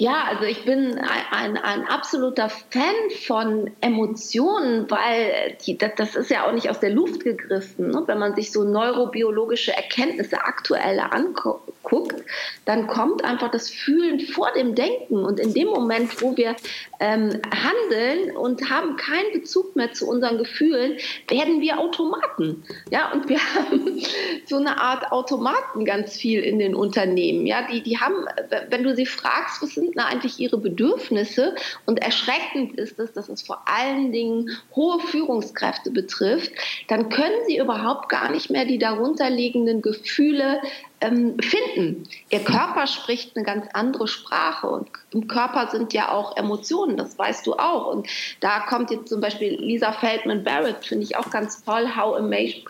Ja, 0.00 0.26
also 0.28 0.44
ich 0.44 0.64
bin 0.64 0.96
ein, 0.96 1.26
ein, 1.32 1.56
ein, 1.56 1.88
absoluter 1.88 2.48
Fan 2.48 2.94
von 3.26 3.68
Emotionen, 3.80 4.88
weil 4.88 5.56
die, 5.66 5.76
das, 5.76 5.90
das, 5.96 6.14
ist 6.14 6.30
ja 6.30 6.46
auch 6.46 6.52
nicht 6.52 6.70
aus 6.70 6.78
der 6.78 6.90
Luft 6.90 7.24
gegriffen. 7.24 7.90
Ne? 7.90 8.04
Wenn 8.06 8.20
man 8.20 8.36
sich 8.36 8.52
so 8.52 8.62
neurobiologische 8.62 9.72
Erkenntnisse 9.72 10.40
aktuelle 10.44 11.10
anguckt, 11.10 12.22
dann 12.64 12.86
kommt 12.86 13.24
einfach 13.24 13.50
das 13.50 13.70
Fühlen 13.70 14.20
vor 14.20 14.52
dem 14.52 14.76
Denken. 14.76 15.24
Und 15.24 15.40
in 15.40 15.52
dem 15.52 15.66
Moment, 15.66 16.22
wo 16.22 16.36
wir 16.36 16.54
ähm, 17.00 17.40
handeln 17.52 18.36
und 18.36 18.70
haben 18.70 18.96
keinen 18.96 19.32
Bezug 19.32 19.74
mehr 19.74 19.92
zu 19.94 20.08
unseren 20.08 20.38
Gefühlen, 20.38 20.98
werden 21.26 21.60
wir 21.60 21.80
Automaten. 21.80 22.62
Ja, 22.90 23.10
und 23.10 23.28
wir 23.28 23.38
haben 23.54 24.00
so 24.46 24.58
eine 24.58 24.80
Art 24.80 25.10
Automaten 25.10 25.84
ganz 25.84 26.16
viel 26.16 26.40
in 26.42 26.60
den 26.60 26.76
Unternehmen. 26.76 27.48
Ja, 27.48 27.66
die, 27.66 27.82
die 27.82 27.98
haben, 27.98 28.26
wenn 28.70 28.84
du 28.84 28.94
sie 28.94 29.06
fragst, 29.06 29.60
was 29.60 29.70
sind 29.70 29.87
denn 29.92 30.00
eigentlich 30.00 30.38
ihre 30.38 30.58
Bedürfnisse? 30.58 31.54
Und 31.86 32.00
erschreckend 32.00 32.78
ist 32.78 32.98
es, 32.98 33.12
dass 33.12 33.28
es 33.28 33.42
vor 33.42 33.62
allen 33.66 34.12
Dingen 34.12 34.50
hohe 34.74 35.00
Führungskräfte 35.00 35.90
betrifft, 35.90 36.52
dann 36.88 37.08
können 37.08 37.44
sie 37.46 37.58
überhaupt 37.58 38.08
gar 38.08 38.30
nicht 38.30 38.50
mehr 38.50 38.64
die 38.64 38.78
darunterliegenden 38.78 39.82
Gefühle 39.82 40.60
ähm, 41.00 41.36
finden. 41.38 42.08
Ihr 42.30 42.40
Körper 42.40 42.86
spricht 42.86 43.36
eine 43.36 43.44
ganz 43.44 43.66
andere 43.72 44.08
Sprache 44.08 44.68
und 44.68 44.88
im 45.12 45.28
Körper 45.28 45.68
sind 45.70 45.92
ja 45.92 46.10
auch 46.10 46.36
Emotionen, 46.36 46.96
das 46.96 47.18
weißt 47.18 47.46
du 47.46 47.54
auch. 47.54 47.86
Und 47.92 48.08
da 48.40 48.60
kommt 48.60 48.90
jetzt 48.90 49.08
zum 49.08 49.20
Beispiel 49.20 49.54
Lisa 49.60 49.92
Feldman 49.92 50.44
Barrett, 50.44 50.84
finde 50.84 51.04
ich 51.04 51.16
auch 51.16 51.30
ganz 51.30 51.64
toll, 51.64 51.88
How 51.96 52.18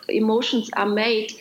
Emotions 0.07 0.71
Are 0.73 0.89
Made 0.89 1.33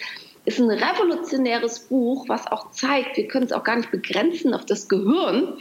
ist 0.48 0.58
ein 0.58 0.70
revolutionäres 0.70 1.80
Buch, 1.80 2.28
was 2.28 2.46
auch 2.46 2.70
zeigt, 2.70 3.16
wir 3.16 3.28
können 3.28 3.44
es 3.44 3.52
auch 3.52 3.64
gar 3.64 3.76
nicht 3.76 3.90
begrenzen 3.90 4.54
auf 4.54 4.64
das 4.64 4.88
Gehirn, 4.88 5.58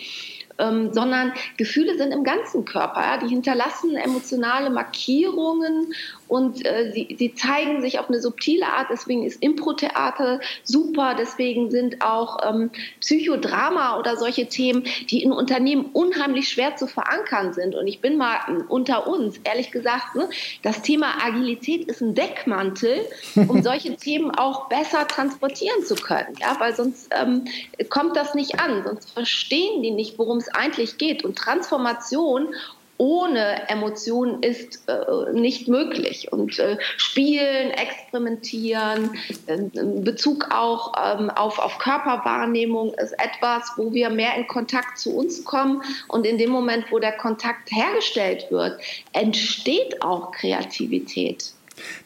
ähm, 0.59 0.93
sondern 0.93 1.33
Gefühle 1.57 1.97
sind 1.97 2.11
im 2.11 2.23
ganzen 2.23 2.65
Körper. 2.65 3.01
Ja? 3.01 3.17
Die 3.17 3.27
hinterlassen 3.27 3.95
emotionale 3.95 4.69
Markierungen 4.69 5.93
und 6.27 6.65
äh, 6.65 6.91
sie, 6.93 7.15
sie 7.17 7.33
zeigen 7.33 7.81
sich 7.81 7.99
auf 7.99 8.09
eine 8.09 8.19
subtile 8.21 8.67
Art. 8.67 8.87
Deswegen 8.91 9.23
ist 9.23 9.41
Impro-Theater 9.41 10.39
super. 10.63 11.15
Deswegen 11.17 11.71
sind 11.71 12.01
auch 12.01 12.37
ähm, 12.47 12.71
Psychodrama 12.99 13.97
oder 13.97 14.17
solche 14.17 14.47
Themen, 14.47 14.83
die 15.09 15.23
in 15.23 15.31
Unternehmen 15.31 15.89
unheimlich 15.93 16.49
schwer 16.49 16.75
zu 16.75 16.87
verankern 16.87 17.53
sind. 17.53 17.75
Und 17.75 17.87
ich 17.87 18.01
bin 18.01 18.17
mal 18.17 18.37
unter 18.67 19.07
uns, 19.07 19.39
ehrlich 19.43 19.71
gesagt, 19.71 20.15
ne, 20.15 20.29
das 20.63 20.81
Thema 20.81 21.23
Agilität 21.23 21.85
ist 21.85 22.01
ein 22.01 22.15
Deckmantel, 22.15 23.01
um 23.35 23.61
solche 23.67 23.95
Themen 23.95 24.31
auch 24.31 24.67
besser 24.69 25.07
transportieren 25.07 25.83
zu 25.83 25.95
können. 25.95 26.35
Ja, 26.39 26.57
weil 26.59 26.75
sonst 26.75 27.09
ähm, 27.19 27.45
kommt 27.89 28.15
das 28.15 28.33
nicht 28.33 28.59
an, 28.59 28.83
sonst 28.85 29.11
verstehen 29.11 29.81
die 29.81 29.91
nicht, 29.91 30.17
worum 30.17 30.37
es 30.37 30.46
eigentlich 30.55 30.97
geht. 30.97 31.23
Und 31.23 31.37
Transformation 31.37 32.53
ohne 32.97 33.69
Emotionen 33.69 34.41
ist 34.41 34.87
äh, 34.87 35.31
nicht 35.31 35.67
möglich. 35.67 36.31
Und 36.31 36.57
äh, 36.59 36.77
Spielen, 36.97 37.71
Experimentieren, 37.71 39.11
äh, 39.45 39.57
Bezug 40.01 40.47
auch 40.51 40.93
ähm, 40.97 41.29
auf, 41.29 41.59
auf 41.59 41.77
Körperwahrnehmung 41.77 42.93
ist 42.95 43.13
etwas, 43.13 43.71
wo 43.77 43.93
wir 43.93 44.09
mehr 44.09 44.35
in 44.35 44.47
Kontakt 44.47 44.97
zu 44.97 45.15
uns 45.15 45.43
kommen. 45.43 45.83
Und 46.07 46.25
in 46.25 46.37
dem 46.37 46.49
Moment, 46.49 46.85
wo 46.91 46.99
der 46.99 47.15
Kontakt 47.17 47.71
hergestellt 47.71 48.47
wird, 48.49 48.81
entsteht 49.13 50.01
auch 50.01 50.31
Kreativität. 50.31 51.53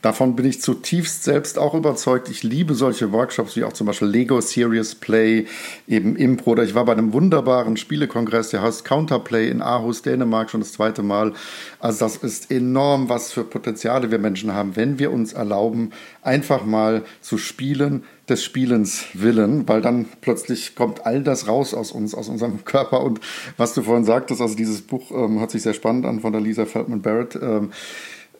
Davon 0.01 0.35
bin 0.35 0.45
ich 0.45 0.61
zutiefst 0.61 1.23
selbst 1.23 1.57
auch 1.57 1.73
überzeugt. 1.73 2.29
Ich 2.29 2.43
liebe 2.43 2.73
solche 2.73 3.11
Workshops 3.11 3.55
wie 3.55 3.63
auch 3.63 3.73
zum 3.73 3.87
Beispiel 3.87 4.07
Lego 4.07 4.41
Serious 4.41 4.95
Play, 4.95 5.45
eben 5.87 6.15
Impro. 6.15 6.51
Oder 6.51 6.63
ich 6.63 6.75
war 6.75 6.85
bei 6.85 6.93
einem 6.93 7.13
wunderbaren 7.13 7.77
Spielekongress, 7.77 8.49
der 8.49 8.61
heißt 8.61 8.85
Counterplay 8.85 9.49
in 9.49 9.61
Aarhus, 9.61 10.01
Dänemark, 10.01 10.49
schon 10.49 10.61
das 10.61 10.73
zweite 10.73 11.03
Mal. 11.03 11.33
Also 11.79 12.05
das 12.05 12.17
ist 12.17 12.51
enorm, 12.51 13.09
was 13.09 13.31
für 13.31 13.43
Potenziale 13.43 14.11
wir 14.11 14.19
Menschen 14.19 14.53
haben, 14.53 14.75
wenn 14.75 14.99
wir 14.99 15.11
uns 15.11 15.33
erlauben, 15.33 15.91
einfach 16.21 16.65
mal 16.65 17.03
zu 17.21 17.37
spielen, 17.37 18.03
des 18.31 18.43
Spielens 18.43 19.05
willen, 19.13 19.67
weil 19.67 19.81
dann 19.81 20.05
plötzlich 20.21 20.75
kommt 20.75 21.05
all 21.05 21.21
das 21.21 21.47
raus 21.47 21.73
aus 21.73 21.91
uns, 21.91 22.15
aus 22.15 22.29
unserem 22.29 22.63
Körper. 22.65 23.03
Und 23.03 23.19
was 23.57 23.73
du 23.73 23.83
vorhin 23.83 24.05
sagtest, 24.05 24.41
also 24.41 24.55
dieses 24.55 24.81
Buch 24.81 25.11
ähm, 25.11 25.39
hört 25.39 25.51
sich 25.51 25.61
sehr 25.61 25.73
spannend 25.73 26.05
an 26.05 26.21
von 26.21 26.31
der 26.31 26.41
Lisa 26.41 26.65
Feldman 26.65 27.01
Barrett. 27.01 27.35
Ähm, 27.35 27.71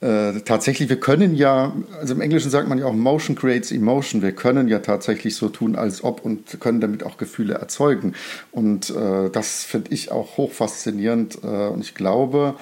äh, 0.01 0.41
tatsächlich, 0.41 0.89
wir 0.89 0.99
können 0.99 1.35
ja, 1.35 1.73
also 1.99 2.15
im 2.15 2.21
Englischen 2.21 2.49
sagt 2.49 2.67
man 2.67 2.79
ja 2.79 2.85
auch 2.85 2.93
Motion 2.93 3.35
creates 3.35 3.71
emotion. 3.71 4.23
Wir 4.23 4.31
können 4.31 4.67
ja 4.67 4.79
tatsächlich 4.79 5.35
so 5.35 5.47
tun, 5.47 5.75
als 5.75 6.03
ob 6.03 6.25
und 6.25 6.59
können 6.59 6.81
damit 6.81 7.03
auch 7.03 7.17
Gefühle 7.17 7.53
erzeugen. 7.53 8.15
Und 8.51 8.89
äh, 8.89 9.29
das 9.29 9.63
finde 9.63 9.91
ich 9.93 10.11
auch 10.11 10.37
hoch 10.37 10.51
faszinierend. 10.51 11.39
Äh, 11.43 11.67
und 11.67 11.81
ich 11.81 11.93
glaube, 11.93 12.55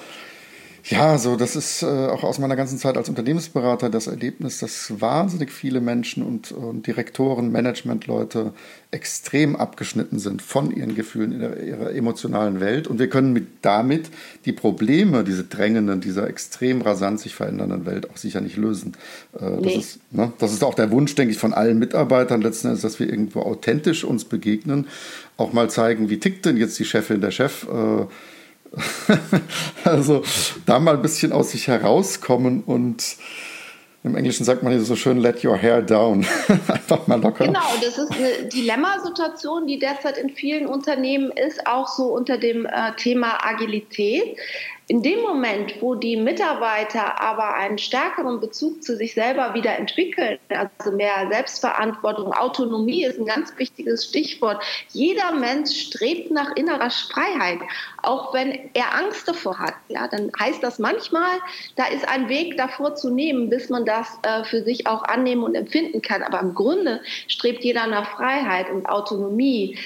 ja, 0.84 1.18
so 1.18 1.36
das 1.36 1.56
ist 1.56 1.82
äh, 1.82 1.86
auch 1.86 2.24
aus 2.24 2.38
meiner 2.38 2.56
ganzen 2.56 2.78
Zeit 2.78 2.96
als 2.96 3.08
Unternehmensberater 3.08 3.90
das 3.90 4.06
Erlebnis, 4.06 4.58
dass 4.58 5.00
wahnsinnig 5.00 5.52
viele 5.52 5.80
Menschen 5.80 6.22
und, 6.22 6.52
und 6.52 6.86
Direktoren, 6.86 7.52
Managementleute 7.52 8.52
extrem 8.90 9.54
abgeschnitten 9.54 10.18
sind 10.18 10.42
von 10.42 10.74
ihren 10.74 10.94
Gefühlen 10.94 11.32
in 11.32 11.40
ihrer, 11.40 11.60
ihrer 11.60 11.94
emotionalen 11.94 12.60
Welt. 12.60 12.88
Und 12.88 12.98
wir 12.98 13.08
können 13.08 13.32
mit, 13.32 13.46
damit 13.62 14.10
die 14.44 14.52
Probleme, 14.52 15.22
diese 15.22 15.44
drängenden, 15.44 16.00
dieser 16.00 16.28
extrem 16.28 16.82
rasant 16.82 17.20
sich 17.20 17.34
verändernden 17.34 17.86
Welt 17.86 18.10
auch 18.10 18.16
sicher 18.16 18.40
nicht 18.40 18.56
lösen. 18.56 18.96
Äh, 19.38 19.50
nee. 19.50 19.62
das, 19.62 19.74
ist, 19.74 20.00
ne, 20.12 20.32
das 20.38 20.52
ist 20.52 20.64
auch 20.64 20.74
der 20.74 20.90
Wunsch, 20.90 21.14
denke 21.14 21.32
ich, 21.32 21.38
von 21.38 21.52
allen 21.52 21.78
Mitarbeitern 21.78 22.40
letzten 22.40 22.68
Endes, 22.68 22.82
dass 22.82 22.98
wir 22.98 23.08
irgendwo 23.08 23.40
authentisch 23.42 24.04
uns 24.04 24.24
begegnen, 24.24 24.88
auch 25.36 25.52
mal 25.52 25.70
zeigen, 25.70 26.10
wie 26.10 26.18
tickt 26.18 26.44
denn 26.46 26.56
jetzt 26.56 26.78
die 26.78 26.84
Chefin, 26.84 27.20
der 27.20 27.30
Chef. 27.30 27.66
Äh, 27.68 28.06
also 29.84 30.22
da 30.66 30.78
mal 30.78 30.96
ein 30.96 31.02
bisschen 31.02 31.32
aus 31.32 31.50
sich 31.50 31.68
herauskommen 31.68 32.62
und 32.64 33.16
im 34.02 34.16
Englischen 34.16 34.44
sagt 34.44 34.62
man 34.62 34.78
so 34.80 34.96
schön, 34.96 35.18
let 35.18 35.44
your 35.44 35.58
hair 35.58 35.82
down. 35.82 36.24
Einfach 36.68 37.06
mal 37.06 37.20
locker. 37.20 37.44
Genau, 37.46 37.60
das 37.82 37.98
ist 37.98 38.10
eine 38.12 38.48
Dilemmasituation, 38.48 39.66
die 39.66 39.78
derzeit 39.78 40.16
in 40.16 40.30
vielen 40.30 40.66
Unternehmen 40.66 41.30
ist, 41.30 41.66
auch 41.66 41.86
so 41.86 42.04
unter 42.04 42.38
dem 42.38 42.64
äh, 42.64 42.92
Thema 42.96 43.44
Agilität. 43.44 44.38
In 44.90 45.04
dem 45.04 45.20
Moment, 45.20 45.80
wo 45.80 45.94
die 45.94 46.16
Mitarbeiter 46.16 47.20
aber 47.20 47.54
einen 47.54 47.78
stärkeren 47.78 48.40
Bezug 48.40 48.82
zu 48.82 48.96
sich 48.96 49.14
selber 49.14 49.54
wieder 49.54 49.78
entwickeln, 49.78 50.36
also 50.48 50.90
mehr 50.90 51.28
Selbstverantwortung, 51.30 52.32
Autonomie 52.32 53.04
ist 53.04 53.16
ein 53.16 53.24
ganz 53.24 53.56
wichtiges 53.56 54.06
Stichwort. 54.06 54.60
Jeder 54.88 55.30
Mensch 55.30 55.70
strebt 55.70 56.32
nach 56.32 56.56
innerer 56.56 56.90
Freiheit, 56.90 57.60
auch 58.02 58.34
wenn 58.34 58.50
er 58.74 58.92
Angst 58.96 59.28
davor 59.28 59.60
hat. 59.60 59.74
Ja, 59.86 60.08
dann 60.08 60.32
heißt 60.40 60.60
das 60.60 60.80
manchmal, 60.80 61.38
da 61.76 61.86
ist 61.86 62.08
ein 62.08 62.28
Weg 62.28 62.56
davor 62.56 62.96
zu 62.96 63.10
nehmen, 63.10 63.48
bis 63.48 63.68
man 63.68 63.84
das 63.84 64.18
äh, 64.22 64.42
für 64.42 64.64
sich 64.64 64.88
auch 64.88 65.04
annehmen 65.04 65.44
und 65.44 65.54
empfinden 65.54 66.02
kann. 66.02 66.24
Aber 66.24 66.40
im 66.40 66.52
Grunde 66.52 67.00
strebt 67.28 67.62
jeder 67.62 67.86
nach 67.86 68.16
Freiheit 68.16 68.68
und 68.70 68.86
Autonomie 68.86 69.78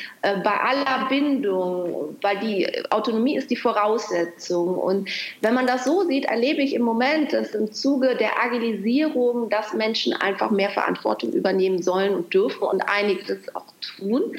bei 0.42 0.58
aller 0.58 1.08
Bindung, 1.08 2.16
weil 2.22 2.38
die 2.38 2.66
Autonomie 2.90 3.36
ist 3.36 3.50
die 3.50 3.56
Voraussetzung. 3.56 4.76
Und 4.76 5.10
wenn 5.42 5.54
man 5.54 5.66
das 5.66 5.84
so 5.84 6.06
sieht, 6.06 6.24
erlebe 6.24 6.62
ich 6.62 6.74
im 6.74 6.82
Moment, 6.82 7.32
dass 7.32 7.54
im 7.54 7.72
Zuge 7.72 8.16
der 8.16 8.42
Agilisierung, 8.42 9.50
dass 9.50 9.74
Menschen 9.74 10.14
einfach 10.14 10.50
mehr 10.50 10.70
Verantwortung 10.70 11.32
übernehmen 11.32 11.82
sollen 11.82 12.14
und 12.14 12.32
dürfen 12.32 12.62
und 12.62 12.82
einige 12.82 13.24
das 13.24 13.54
auch 13.54 13.66
tun, 13.98 14.36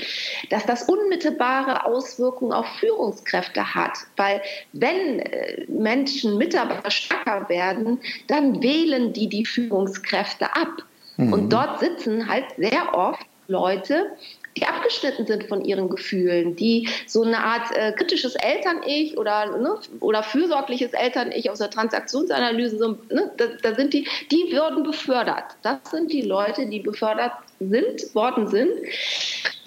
dass 0.50 0.66
das 0.66 0.84
unmittelbare 0.84 1.86
Auswirkungen 1.86 2.54
auf 2.54 2.66
Führungskräfte 2.80 3.76
hat. 3.76 3.98
Weil 4.16 4.42
wenn 4.74 5.20
äh, 5.20 5.66
Menschen 5.68 6.38
Mitarbeiter 6.38 6.90
stärker 6.90 7.48
werden, 7.50 8.00
dann 8.28 8.64
wählen 8.64 9.14
die 9.14 9.28
die 9.28 9.46
Führungskräfte 9.46 10.46
ab. 10.46 10.84
Mhm. 11.18 11.34
Und 11.34 11.54
dort 11.54 11.80
sitzen 11.80 12.28
halt 12.28 12.46
sehr 12.58 12.94
oft 12.94 13.26
Leute, 13.48 14.12
die 14.58 14.66
abgeschnitten 14.66 15.26
sind 15.26 15.46
von 15.46 15.64
ihren 15.66 15.90
Gefühlen, 15.90 16.56
die 16.56 16.88
so 17.08 17.24
eine 17.24 17.44
Art 17.44 17.76
äh, 17.76 17.92
kritisches 17.92 18.36
Eltern-Ich 18.36 19.18
oder, 19.18 19.58
ne, 19.58 19.78
oder 20.00 20.24
fürsorgliches 20.24 20.94
Eltern-Ich 20.94 21.50
aus 21.50 21.60
der 21.60 21.70
Transaktionsanalyse, 21.70 22.78
so, 22.78 22.98
ne, 23.14 23.32
da, 23.38 23.46
da, 23.62 23.76
sind 23.76 23.94
die, 23.94 24.08
die 24.32 24.52
würden 24.52 24.84
befördert. 24.84 25.44
Das 25.62 25.80
sind 25.92 26.12
die 26.12 26.22
Leute, 26.22 26.68
die 26.68 26.80
befördert 26.80 27.34
sind, 27.60 28.16
worden 28.16 28.48
sind, 28.48 28.70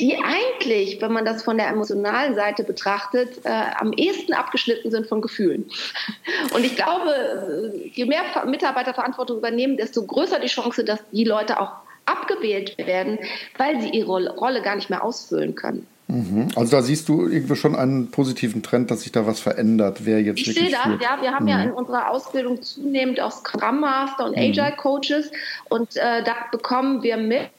die 0.00 0.16
eigentlich, 0.16 1.00
wenn 1.00 1.12
man 1.12 1.24
das 1.24 1.42
von 1.42 1.56
der 1.56 1.68
emotionalen 1.68 2.34
Seite 2.34 2.64
betrachtet, 2.64 3.44
äh, 3.44 3.50
am 3.78 3.92
ehesten 3.92 4.32
abgeschnitten 4.32 4.90
sind 4.90 5.06
von 5.06 5.20
Gefühlen. 5.20 5.70
Und 6.54 6.64
ich 6.64 6.76
glaube, 6.76 7.72
äh, 7.74 7.88
je 7.88 8.06
mehr 8.06 8.22
Mitarbeiter 8.46 8.94
Verantwortung 8.94 9.38
übernehmen, 9.38 9.76
desto 9.76 10.04
größer 10.04 10.38
die 10.40 10.48
Chance, 10.48 10.84
dass 10.84 11.00
die 11.10 11.24
Leute 11.24 11.60
auch 11.60 11.72
abgewählt 12.08 12.76
werden, 12.78 13.18
weil 13.56 13.80
sie 13.80 13.90
ihre 13.90 14.30
Rolle 14.30 14.62
gar 14.62 14.76
nicht 14.76 14.90
mehr 14.90 15.04
ausfüllen 15.04 15.54
können. 15.54 15.86
Mhm. 16.08 16.48
Also 16.56 16.70
da 16.70 16.82
siehst 16.82 17.08
du 17.10 17.28
irgendwie 17.28 17.54
schon 17.54 17.76
einen 17.76 18.10
positiven 18.10 18.62
Trend, 18.62 18.90
dass 18.90 19.02
sich 19.02 19.12
da 19.12 19.26
was 19.26 19.40
verändert, 19.40 20.06
wer 20.06 20.22
jetzt 20.22 20.40
Ich 20.40 20.54
sehe 20.54 20.70
das, 20.70 20.86
ja. 21.00 21.20
Wir 21.20 21.32
haben 21.32 21.44
mhm. 21.44 21.48
ja 21.48 21.62
in 21.62 21.70
unserer 21.70 22.10
Ausbildung 22.10 22.62
zunehmend 22.62 23.20
auch 23.20 23.30
Scrum 23.30 23.80
Master 23.80 24.24
und 24.24 24.32
mhm. 24.32 24.42
Agile 24.42 24.74
Coaches 24.76 25.30
und 25.68 25.96
äh, 25.96 26.24
da 26.24 26.34
bekommen 26.50 27.02
wir 27.02 27.18
mit 27.18 27.50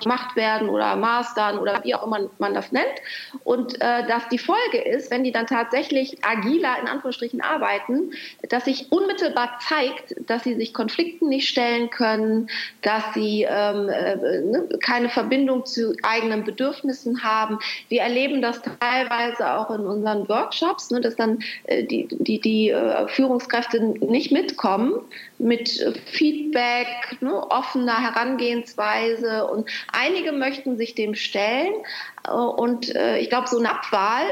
gemacht 0.00 0.36
werden 0.36 0.68
oder 0.68 0.96
Mastern 0.96 1.58
oder 1.58 1.82
wie 1.84 1.94
auch 1.94 2.06
immer 2.06 2.28
man 2.38 2.54
das 2.54 2.72
nennt. 2.72 2.86
Und 3.44 3.80
äh, 3.80 4.06
dass 4.06 4.28
die 4.28 4.38
Folge 4.38 4.78
ist, 4.78 5.10
wenn 5.10 5.24
die 5.24 5.32
dann 5.32 5.46
tatsächlich 5.46 6.24
agiler 6.24 6.76
in 6.80 6.88
Anführungsstrichen 6.88 7.40
arbeiten, 7.40 8.12
dass 8.48 8.64
sich 8.64 8.90
unmittelbar 8.90 9.58
zeigt, 9.66 10.14
dass 10.28 10.44
sie 10.44 10.54
sich 10.54 10.74
Konflikten 10.74 11.28
nicht 11.28 11.48
stellen 11.48 11.90
können, 11.90 12.48
dass 12.82 13.02
sie 13.14 13.46
ähm, 13.48 13.88
äh, 13.88 14.16
ne, 14.16 14.68
keine 14.82 15.08
Verbindung 15.08 15.66
zu 15.66 15.94
eigenen 16.02 16.44
Bedürfnissen 16.44 17.22
haben. 17.22 17.58
Wir 17.88 18.02
erleben 18.02 18.42
das 18.42 18.60
teilweise 18.80 19.52
auch 19.52 19.70
in 19.70 19.80
unseren 19.80 20.28
Workshops, 20.28 20.90
ne, 20.90 21.00
dass 21.00 21.16
dann 21.16 21.40
äh, 21.64 21.84
die, 21.84 22.08
die, 22.10 22.40
die 22.40 22.70
äh, 22.70 23.08
Führungskräfte 23.08 23.80
nicht 23.80 24.32
mitkommen 24.32 25.00
mit 25.40 25.94
Feedback, 26.12 26.86
ne, 27.20 27.34
offener 27.50 28.00
Herangehensweise 28.00 29.46
und 29.46 29.68
einige 29.92 30.32
möchten 30.32 30.76
sich 30.76 30.94
dem 30.94 31.14
stellen 31.14 31.74
äh, 32.26 32.32
und 32.32 32.94
äh, 32.94 33.18
ich 33.18 33.30
glaube, 33.30 33.48
so 33.48 33.58
eine 33.58 33.70
Abwahl 33.70 34.24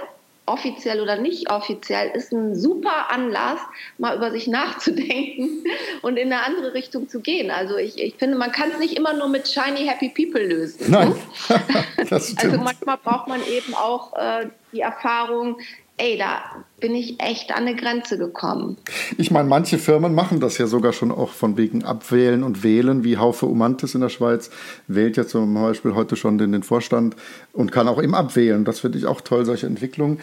offiziell 0.48 1.00
oder 1.00 1.16
nicht 1.16 1.50
offiziell, 1.50 2.10
ist 2.10 2.32
ein 2.32 2.56
super 2.56 3.10
Anlass, 3.10 3.60
mal 3.98 4.16
über 4.16 4.30
sich 4.30 4.46
nachzudenken 4.48 5.64
und 6.02 6.16
in 6.16 6.32
eine 6.32 6.44
andere 6.44 6.74
Richtung 6.74 7.08
zu 7.08 7.20
gehen. 7.20 7.50
Also 7.50 7.76
ich, 7.76 7.98
ich 7.98 8.14
finde, 8.16 8.36
man 8.36 8.52
kann 8.52 8.70
es 8.70 8.78
nicht 8.78 8.96
immer 8.96 9.12
nur 9.12 9.28
mit 9.28 9.48
shiny 9.48 9.86
happy 9.86 10.08
people 10.08 10.44
lösen. 10.44 10.90
Nein, 10.90 11.14
das 12.10 12.32
stimmt. 12.32 12.44
Also 12.44 12.58
manchmal 12.58 12.96
braucht 12.98 13.28
man 13.28 13.40
eben 13.46 13.74
auch 13.74 14.14
äh, 14.16 14.46
die 14.72 14.80
Erfahrung, 14.80 15.58
ey, 15.96 16.16
da 16.16 16.64
bin 16.80 16.94
ich 16.94 17.20
echt 17.20 17.50
an 17.50 17.66
eine 17.66 17.74
Grenze 17.74 18.18
gekommen. 18.18 18.76
Ich 19.16 19.30
meine, 19.30 19.48
manche 19.48 19.78
Firmen 19.78 20.14
machen 20.14 20.40
das 20.40 20.58
ja 20.58 20.66
sogar 20.66 20.92
schon 20.92 21.10
auch 21.10 21.30
von 21.30 21.56
wegen 21.56 21.84
Abwählen 21.84 22.42
und 22.42 22.62
Wählen, 22.62 23.04
wie 23.04 23.16
Haufe 23.16 23.46
Umantis 23.46 23.94
in 23.94 24.00
der 24.00 24.08
Schweiz 24.08 24.50
wählt 24.86 25.16
ja 25.16 25.26
zum 25.26 25.52
Beispiel 25.54 25.94
heute 25.94 26.16
schon 26.16 26.38
den, 26.38 26.52
den 26.52 26.62
Vorstand 26.62 27.16
und 27.52 27.72
kann 27.72 27.88
auch 27.88 28.02
eben 28.02 28.14
abwählen. 28.14 28.64
Das 28.64 28.80
finde 28.80 28.98
ich 28.98 29.06
auch 29.06 29.20
toll, 29.20 29.44
solche 29.44 29.66
Entwicklungen. 29.66 30.20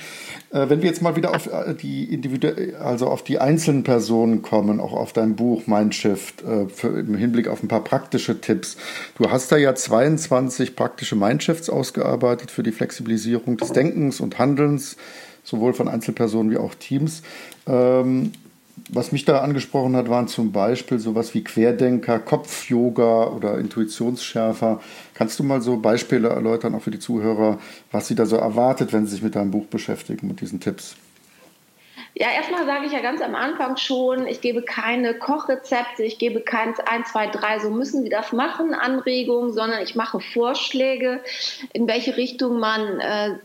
Äh, 0.51 0.69
wenn 0.69 0.81
wir 0.81 0.89
jetzt 0.89 1.01
mal 1.01 1.15
wieder 1.15 1.35
auf 1.35 1.47
äh, 1.47 1.73
die 1.73 2.05
Individu 2.05 2.49
also 2.79 3.07
auf 3.07 3.23
die 3.23 3.39
einzelnen 3.39 3.83
Personen 3.83 4.41
kommen, 4.41 4.79
auch 4.79 4.93
auf 4.93 5.13
dein 5.13 5.35
Buch 5.35 5.67
Mindshift, 5.67 6.43
äh, 6.43 6.67
für, 6.67 6.99
im 6.99 7.15
Hinblick 7.15 7.47
auf 7.47 7.63
ein 7.63 7.67
paar 7.67 7.83
praktische 7.83 8.39
Tipps. 8.39 8.77
Du 9.17 9.29
hast 9.29 9.51
da 9.51 9.57
ja 9.57 9.75
22 9.75 10.75
praktische 10.75 11.15
Mindshifts 11.15 11.69
ausgearbeitet 11.69 12.51
für 12.51 12.63
die 12.63 12.71
Flexibilisierung 12.71 13.57
des 13.57 13.71
Denkens 13.71 14.19
und 14.19 14.39
Handelns 14.39 14.97
sowohl 15.45 15.73
von 15.73 15.87
Einzelpersonen 15.87 16.51
wie 16.51 16.57
auch 16.57 16.75
Teams. 16.75 17.21
Ähm, 17.65 18.33
was 18.89 19.11
mich 19.11 19.23
da 19.23 19.39
angesprochen 19.39 19.95
hat, 19.95 20.09
waren 20.09 20.27
zum 20.27 20.51
Beispiel 20.51 20.99
sowas 20.99 21.33
wie 21.33 21.43
Querdenker, 21.43 22.19
Kopf-Yoga 22.19 23.27
oder 23.27 23.57
Intuitionsschärfer. 23.57 24.81
Kannst 25.13 25.39
du 25.39 25.43
mal 25.43 25.61
so 25.61 25.77
Beispiele 25.77 26.27
erläutern, 26.27 26.75
auch 26.75 26.81
für 26.81 26.91
die 26.91 26.99
Zuhörer, 26.99 27.57
was 27.91 28.07
sie 28.07 28.15
da 28.15 28.25
so 28.25 28.35
erwartet, 28.35 28.91
wenn 28.91 29.05
sie 29.05 29.13
sich 29.13 29.23
mit 29.23 29.35
deinem 29.35 29.51
Buch 29.51 29.65
beschäftigen, 29.67 30.27
mit 30.27 30.41
diesen 30.41 30.59
Tipps? 30.59 30.95
Ja, 32.17 32.29
erstmal 32.31 32.65
sage 32.65 32.85
ich 32.85 32.93
ja 32.93 33.01
ganz 33.01 33.21
am 33.21 33.35
Anfang 33.35 33.75
schon, 33.75 34.25
ich 34.25 34.39
gebe 34.39 34.61
keine 34.61 35.15
Kochrezepte, 35.15 36.03
ich 36.03 36.17
gebe 36.17 36.39
kein 36.39 36.73
1, 36.79 37.11
2, 37.11 37.27
3, 37.27 37.59
so 37.59 37.69
müssen 37.71 38.03
Sie 38.03 38.09
das 38.09 38.31
machen, 38.31 38.73
Anregungen, 38.73 39.51
sondern 39.51 39.81
ich 39.83 39.95
mache 39.95 40.21
Vorschläge, 40.21 41.21
in 41.73 41.89
welche 41.89 42.15
Richtung 42.15 42.57
man 42.57 43.01
äh, 43.01 43.35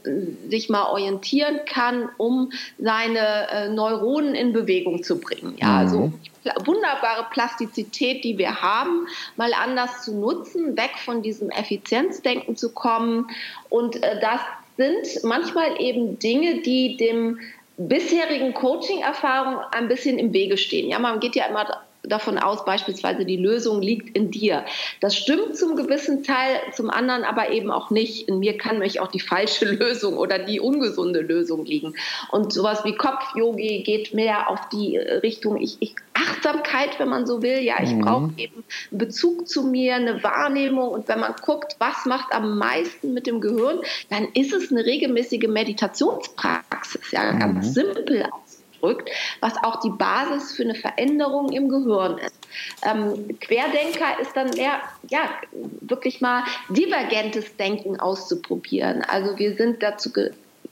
sich 0.49 0.69
mal 0.69 0.85
orientieren 0.85 1.59
kann, 1.67 2.11
um 2.17 2.53
seine 2.79 3.49
äh, 3.50 3.69
Neuronen 3.71 4.37
in 4.37 4.53
Bewegung 4.53 5.03
zu 5.03 5.19
bringen. 5.19 5.57
Ja, 5.59 5.79
also 5.79 6.07
mhm. 6.07 6.21
wunderbare 6.65 7.27
Plastizität, 7.33 8.23
die 8.23 8.39
wir 8.39 8.62
haben, 8.62 9.09
mal 9.35 9.53
anders 9.53 10.03
zu 10.03 10.15
nutzen, 10.15 10.77
weg 10.77 10.93
von 11.05 11.23
diesem 11.23 11.50
Effizienzdenken 11.50 12.55
zu 12.55 12.73
kommen. 12.73 13.27
Und 13.69 14.00
äh, 14.00 14.21
das 14.21 14.41
sind 14.77 15.25
manchmal 15.25 15.81
eben 15.81 16.21
Dinge, 16.21 16.62
die 16.62 16.97
dem 16.97 17.41
bisherigen 17.89 18.53
Coaching-Erfahrungen 18.53 19.59
ein 19.73 19.89
bisschen 19.89 20.19
im 20.19 20.33
Wege 20.33 20.57
stehen. 20.57 20.91
Ja, 20.91 20.99
man 20.99 21.21
geht 21.21 21.35
ja 21.35 21.47
immer 21.47 21.67
davon 22.03 22.39
aus, 22.39 22.65
beispielsweise 22.65 23.25
die 23.25 23.37
Lösung 23.37 23.83
liegt 23.83 24.17
in 24.17 24.31
dir. 24.31 24.65
Das 25.01 25.17
stimmt 25.17 25.57
zum 25.57 25.77
gewissen 25.77 26.23
Teil, 26.23 26.61
zum 26.75 26.91
anderen 26.91 27.25
aber 27.25 27.51
eben 27.51 27.71
auch 27.71 27.91
nicht. 27.91 28.29
In 28.29 28.39
mir 28.39 28.57
kann 28.57 28.79
mich 28.79 29.01
auch 29.01 29.09
die 29.09 29.21
falsche 29.21 29.65
Lösung 29.71 30.17
oder 30.17 30.39
die 30.39 30.61
ungesunde 30.61 31.21
Lösung 31.21 31.65
liegen. 31.65 31.95
Und 32.31 32.53
sowas 32.53 32.85
wie 32.85 32.95
Kopf-Yogi 32.95 33.83
geht 33.83 34.15
mehr 34.15 34.51
auf 34.51 34.69
die 34.71 34.97
Richtung 34.97 35.61
ich, 35.61 35.77
ich, 35.81 35.95
Achtsamkeit, 36.15 36.99
wenn 36.99 37.09
man 37.09 37.27
so 37.27 37.43
will. 37.43 37.61
Ja, 37.61 37.83
ich 37.83 37.93
mhm. 37.93 38.01
brauche 38.01 38.31
eben 38.37 38.65
einen 38.91 38.99
Bezug 38.99 39.49
zu 39.49 39.65
mir, 39.65 39.95
eine 39.95 40.23
Wahrnehmung. 40.23 40.89
Und 40.89 41.09
wenn 41.09 41.21
man 41.21 41.35
guckt, 41.43 41.76
was 41.78 42.07
macht 42.07 42.33
am 42.33 42.59
meisten 42.59 43.15
mit 43.15 43.26
dem 43.26 43.41
Gehirn, 43.41 43.81
dann 44.09 44.28
ist 44.35 44.52
es 44.52 44.71
eine 44.71 44.85
regelmäßige 44.85 45.49
Meditationspraxis. 45.49 46.70
Ja, 47.10 47.32
ganz 47.32 47.69
mhm. 47.69 47.73
simpel 47.73 48.25
ausgedrückt, 48.30 49.10
was 49.40 49.56
auch 49.62 49.80
die 49.80 49.90
Basis 49.90 50.52
für 50.52 50.62
eine 50.62 50.75
Veränderung 50.75 51.50
im 51.50 51.69
Gehirn 51.69 52.19
ist. 52.19 52.34
Ähm, 52.82 53.38
Querdenker 53.40 54.21
ist 54.21 54.36
dann 54.36 54.50
mehr, 54.50 54.80
ja, 55.08 55.30
wirklich 55.80 56.21
mal 56.21 56.45
divergentes 56.69 57.56
Denken 57.56 57.99
auszuprobieren. 57.99 59.02
Also 59.02 59.38
wir 59.38 59.56
sind 59.56 59.82
dazu 59.82 60.10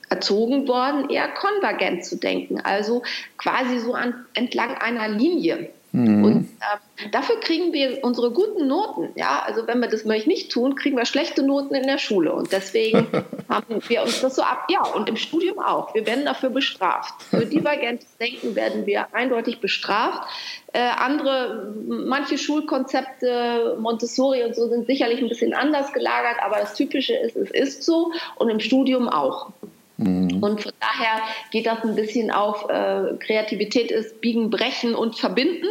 erzogen 0.08 0.66
worden, 0.68 1.10
eher 1.10 1.28
konvergent 1.28 2.04
zu 2.04 2.16
denken, 2.16 2.60
also 2.60 3.02
quasi 3.36 3.78
so 3.78 3.94
an, 3.94 4.26
entlang 4.34 4.74
einer 4.78 5.08
Linie. 5.08 5.70
Mhm. 5.92 6.24
Und 6.24 6.48
äh, 6.60 7.08
dafür 7.10 7.40
kriegen 7.40 7.72
wir 7.72 8.04
unsere 8.04 8.30
guten 8.30 8.66
Noten. 8.66 9.10
Ja, 9.14 9.42
also 9.46 9.66
wenn 9.66 9.80
wir 9.80 9.88
das 9.88 10.04
nicht 10.04 10.52
tun, 10.52 10.74
kriegen 10.74 10.96
wir 10.96 11.06
schlechte 11.06 11.42
Noten 11.42 11.74
in 11.74 11.86
der 11.86 11.98
Schule. 11.98 12.32
Und 12.32 12.52
deswegen 12.52 13.06
haben 13.48 13.82
wir 13.86 14.02
uns 14.02 14.20
das 14.20 14.36
so 14.36 14.42
ab. 14.42 14.66
Ja, 14.68 14.82
und 14.82 15.08
im 15.08 15.16
Studium 15.16 15.58
auch. 15.58 15.94
Wir 15.94 16.06
werden 16.06 16.24
dafür 16.24 16.50
bestraft. 16.50 17.22
Für 17.22 17.46
divergentes 17.46 18.16
Denken 18.20 18.54
werden 18.54 18.86
wir 18.86 19.14
eindeutig 19.14 19.60
bestraft. 19.60 20.28
Äh, 20.74 20.80
andere, 20.80 21.74
manche 21.86 22.36
Schulkonzepte, 22.36 23.78
Montessori 23.80 24.44
und 24.44 24.54
so, 24.54 24.68
sind 24.68 24.86
sicherlich 24.86 25.22
ein 25.22 25.28
bisschen 25.28 25.54
anders 25.54 25.92
gelagert, 25.94 26.36
aber 26.44 26.56
das 26.56 26.74
Typische 26.74 27.14
ist, 27.14 27.36
es 27.36 27.50
ist 27.50 27.82
so 27.84 28.12
und 28.36 28.50
im 28.50 28.60
Studium 28.60 29.08
auch. 29.08 29.50
Mhm. 29.98 30.42
Und 30.42 30.62
von 30.62 30.72
daher 30.80 31.22
geht 31.50 31.66
das 31.66 31.82
ein 31.84 31.94
bisschen 31.94 32.30
auf 32.30 32.68
äh, 32.70 33.16
Kreativität 33.18 33.90
ist 33.90 34.20
Biegen, 34.20 34.48
Brechen 34.50 34.94
und 34.94 35.16
Verbinden. 35.16 35.66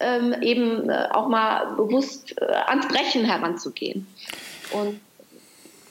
Ähm, 0.00 0.34
eben 0.42 0.90
äh, 0.90 1.08
auch 1.12 1.28
mal 1.28 1.76
bewusst 1.76 2.34
äh, 2.40 2.44
ans 2.44 2.88
Brechen 2.88 3.24
heranzugehen. 3.24 4.06
Und 4.72 5.00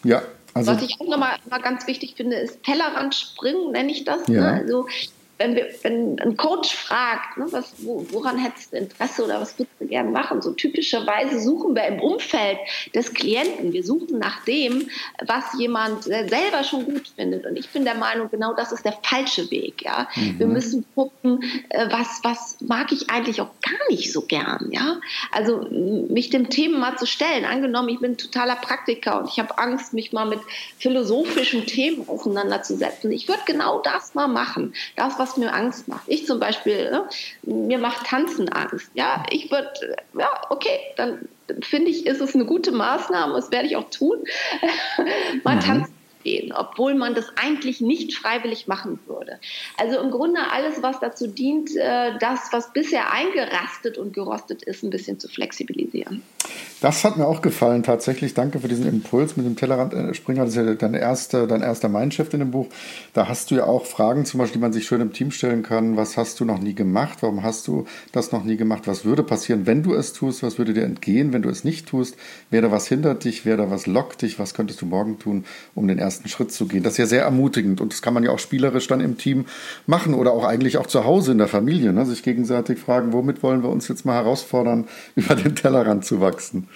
ja, 0.03 0.21
also 0.53 0.73
was 0.73 0.83
ich 0.83 0.99
auch 0.99 1.07
nochmal 1.07 1.37
mal 1.49 1.61
ganz 1.61 1.87
wichtig 1.87 2.15
finde, 2.17 2.35
ist 2.35 2.61
Tellerrand 2.63 3.15
springen, 3.15 3.71
nenne 3.71 3.89
ich 3.89 4.03
das. 4.03 4.27
Ja. 4.27 4.41
Ne? 4.41 4.61
Also 4.63 4.85
wenn, 5.41 5.55
wir, 5.55 5.67
wenn 5.81 6.19
ein 6.19 6.37
Coach 6.37 6.75
fragt, 6.75 7.37
ne, 7.37 7.47
was, 7.49 7.73
wo, 7.79 8.05
woran 8.11 8.37
hättest 8.37 8.73
du 8.73 8.77
Interesse 8.77 9.23
oder 9.23 9.41
was 9.41 9.57
würdest 9.57 9.75
du 9.79 9.87
gerne 9.87 10.11
machen, 10.11 10.41
so 10.41 10.51
typischerweise 10.51 11.39
suchen 11.39 11.75
wir 11.75 11.85
im 11.85 11.99
Umfeld 11.99 12.59
des 12.93 13.13
Klienten, 13.13 13.73
wir 13.73 13.83
suchen 13.83 14.19
nach 14.19 14.43
dem, 14.45 14.87
was 15.25 15.45
jemand 15.57 16.03
selber 16.03 16.63
schon 16.63 16.85
gut 16.85 17.11
findet. 17.15 17.45
Und 17.45 17.57
ich 17.57 17.69
bin 17.69 17.85
der 17.85 17.95
Meinung, 17.95 18.29
genau 18.29 18.53
das 18.53 18.71
ist 18.71 18.85
der 18.85 18.97
falsche 19.01 19.49
Weg. 19.49 19.83
Ja? 19.83 20.07
Mhm. 20.15 20.39
Wir 20.39 20.47
müssen 20.47 20.85
gucken, 20.93 21.43
äh, 21.69 21.87
was, 21.89 22.19
was 22.23 22.57
mag 22.61 22.91
ich 22.91 23.09
eigentlich 23.09 23.41
auch 23.41 23.51
gar 23.61 23.89
nicht 23.89 24.13
so 24.13 24.21
gern. 24.21 24.69
Ja? 24.71 24.99
Also 25.31 25.67
mich 25.71 26.29
dem 26.29 26.49
Thema 26.49 26.77
mal 26.77 26.97
zu 26.97 27.07
stellen. 27.07 27.45
Angenommen, 27.45 27.89
ich 27.89 27.99
bin 27.99 28.17
totaler 28.17 28.55
Praktiker 28.55 29.19
und 29.19 29.29
ich 29.29 29.39
habe 29.39 29.57
Angst, 29.57 29.93
mich 29.93 30.13
mal 30.13 30.25
mit 30.25 30.39
philosophischen 30.77 31.65
Themen 31.65 32.07
auseinanderzusetzen. 32.07 33.11
Ich 33.11 33.27
würde 33.27 33.41
genau 33.45 33.79
das 33.81 34.13
mal 34.13 34.27
machen. 34.27 34.73
Das, 34.95 35.17
was 35.17 35.30
was 35.31 35.37
mir 35.37 35.53
Angst 35.53 35.87
macht. 35.87 36.03
Ich 36.07 36.25
zum 36.25 36.39
Beispiel, 36.39 36.91
ne, 36.91 37.07
mir 37.43 37.77
macht 37.77 38.05
Tanzen 38.05 38.49
Angst. 38.49 38.91
Ja, 38.93 39.23
ich 39.29 39.51
würde, 39.51 39.71
ja, 40.17 40.29
okay, 40.49 40.79
dann 40.97 41.27
finde 41.61 41.89
ich, 41.89 42.05
ist 42.05 42.21
es 42.21 42.35
eine 42.35 42.45
gute 42.45 42.71
Maßnahme, 42.71 43.33
das 43.33 43.51
werde 43.51 43.67
ich 43.67 43.75
auch 43.75 43.89
tun, 43.89 44.17
mal 45.43 45.55
mhm. 45.55 45.59
tanzen 45.61 45.93
gehen, 46.23 46.51
obwohl 46.53 46.95
man 46.95 47.15
das 47.15 47.25
eigentlich 47.35 47.81
nicht 47.81 48.15
freiwillig 48.15 48.67
machen 48.67 48.99
würde. 49.07 49.39
Also 49.77 49.99
im 49.99 50.11
Grunde 50.11 50.39
alles, 50.51 50.81
was 50.81 50.99
dazu 50.99 51.27
dient, 51.27 51.75
äh, 51.75 52.17
das, 52.19 52.49
was 52.51 52.73
bisher 52.73 53.11
eingerastet 53.13 53.97
und 53.97 54.13
gerostet 54.13 54.63
ist, 54.63 54.83
ein 54.83 54.89
bisschen 54.89 55.19
zu 55.19 55.27
flexibilisieren. 55.27 56.23
Das 56.81 57.03
hat 57.03 57.15
mir 57.15 57.27
auch 57.27 57.43
gefallen, 57.43 57.83
tatsächlich. 57.83 58.33
Danke 58.33 58.59
für 58.59 58.67
diesen 58.67 58.87
Impuls 58.87 59.37
mit 59.37 59.45
dem 59.45 59.55
Tellerrand-Springer. 59.55 60.45
Das 60.45 60.49
ist 60.49 60.55
ja 60.55 60.73
dein 60.73 60.95
erster, 60.95 61.45
dein 61.45 61.61
erster 61.61 61.89
Mindshift 61.89 62.33
in 62.33 62.39
dem 62.39 62.49
Buch. 62.49 62.67
Da 63.13 63.27
hast 63.27 63.51
du 63.51 63.55
ja 63.55 63.65
auch 63.65 63.85
Fragen, 63.85 64.25
zum 64.25 64.39
Beispiel, 64.39 64.57
die 64.57 64.63
man 64.63 64.73
sich 64.73 64.87
schön 64.87 64.99
im 64.99 65.13
Team 65.13 65.29
stellen 65.29 65.61
kann. 65.61 65.95
Was 65.95 66.17
hast 66.17 66.39
du 66.39 66.45
noch 66.45 66.57
nie 66.57 66.73
gemacht? 66.73 67.19
Warum 67.21 67.43
hast 67.43 67.67
du 67.67 67.85
das 68.13 68.31
noch 68.31 68.43
nie 68.43 68.57
gemacht? 68.57 68.87
Was 68.87 69.05
würde 69.05 69.21
passieren, 69.21 69.67
wenn 69.67 69.83
du 69.83 69.93
es 69.93 70.13
tust? 70.13 70.41
Was 70.41 70.57
würde 70.57 70.73
dir 70.73 70.83
entgehen, 70.83 71.33
wenn 71.33 71.43
du 71.43 71.49
es 71.49 71.63
nicht 71.63 71.87
tust? 71.87 72.17
Wer 72.49 72.63
da 72.63 72.71
was 72.71 72.87
hindert 72.87 73.25
dich? 73.25 73.45
Wer 73.45 73.57
da 73.57 73.69
was 73.69 73.85
lockt 73.85 74.23
dich? 74.23 74.39
Was 74.39 74.55
könntest 74.55 74.81
du 74.81 74.87
morgen 74.87 75.19
tun, 75.19 75.45
um 75.75 75.87
den 75.87 75.99
ersten 75.99 76.10
Schritt 76.11 76.51
zu 76.51 76.67
gehen? 76.67 76.83
Das 76.83 76.93
ist 76.93 76.97
ja 76.97 77.05
sehr 77.05 77.23
ermutigend 77.23 77.81
und 77.81 77.93
das 77.93 78.01
kann 78.01 78.13
man 78.13 78.23
ja 78.23 78.31
auch 78.31 78.39
spielerisch 78.39 78.87
dann 78.87 79.01
im 79.01 79.17
Team 79.17 79.45
machen 79.87 80.13
oder 80.13 80.31
auch 80.31 80.43
eigentlich 80.43 80.77
auch 80.77 80.87
zu 80.87 81.05
Hause 81.05 81.31
in 81.31 81.37
der 81.37 81.47
Familie. 81.47 81.93
Ne? 81.93 82.05
Sich 82.05 82.23
gegenseitig 82.23 82.79
fragen, 82.79 83.13
womit 83.13 83.43
wollen 83.43 83.63
wir 83.63 83.69
uns 83.69 83.87
jetzt 83.87 84.05
mal 84.05 84.15
herausfordern, 84.15 84.87
über 85.15 85.35
den 85.35 85.55
Tellerrand 85.55 86.05
zu 86.05 86.21
wachsen. 86.21 86.67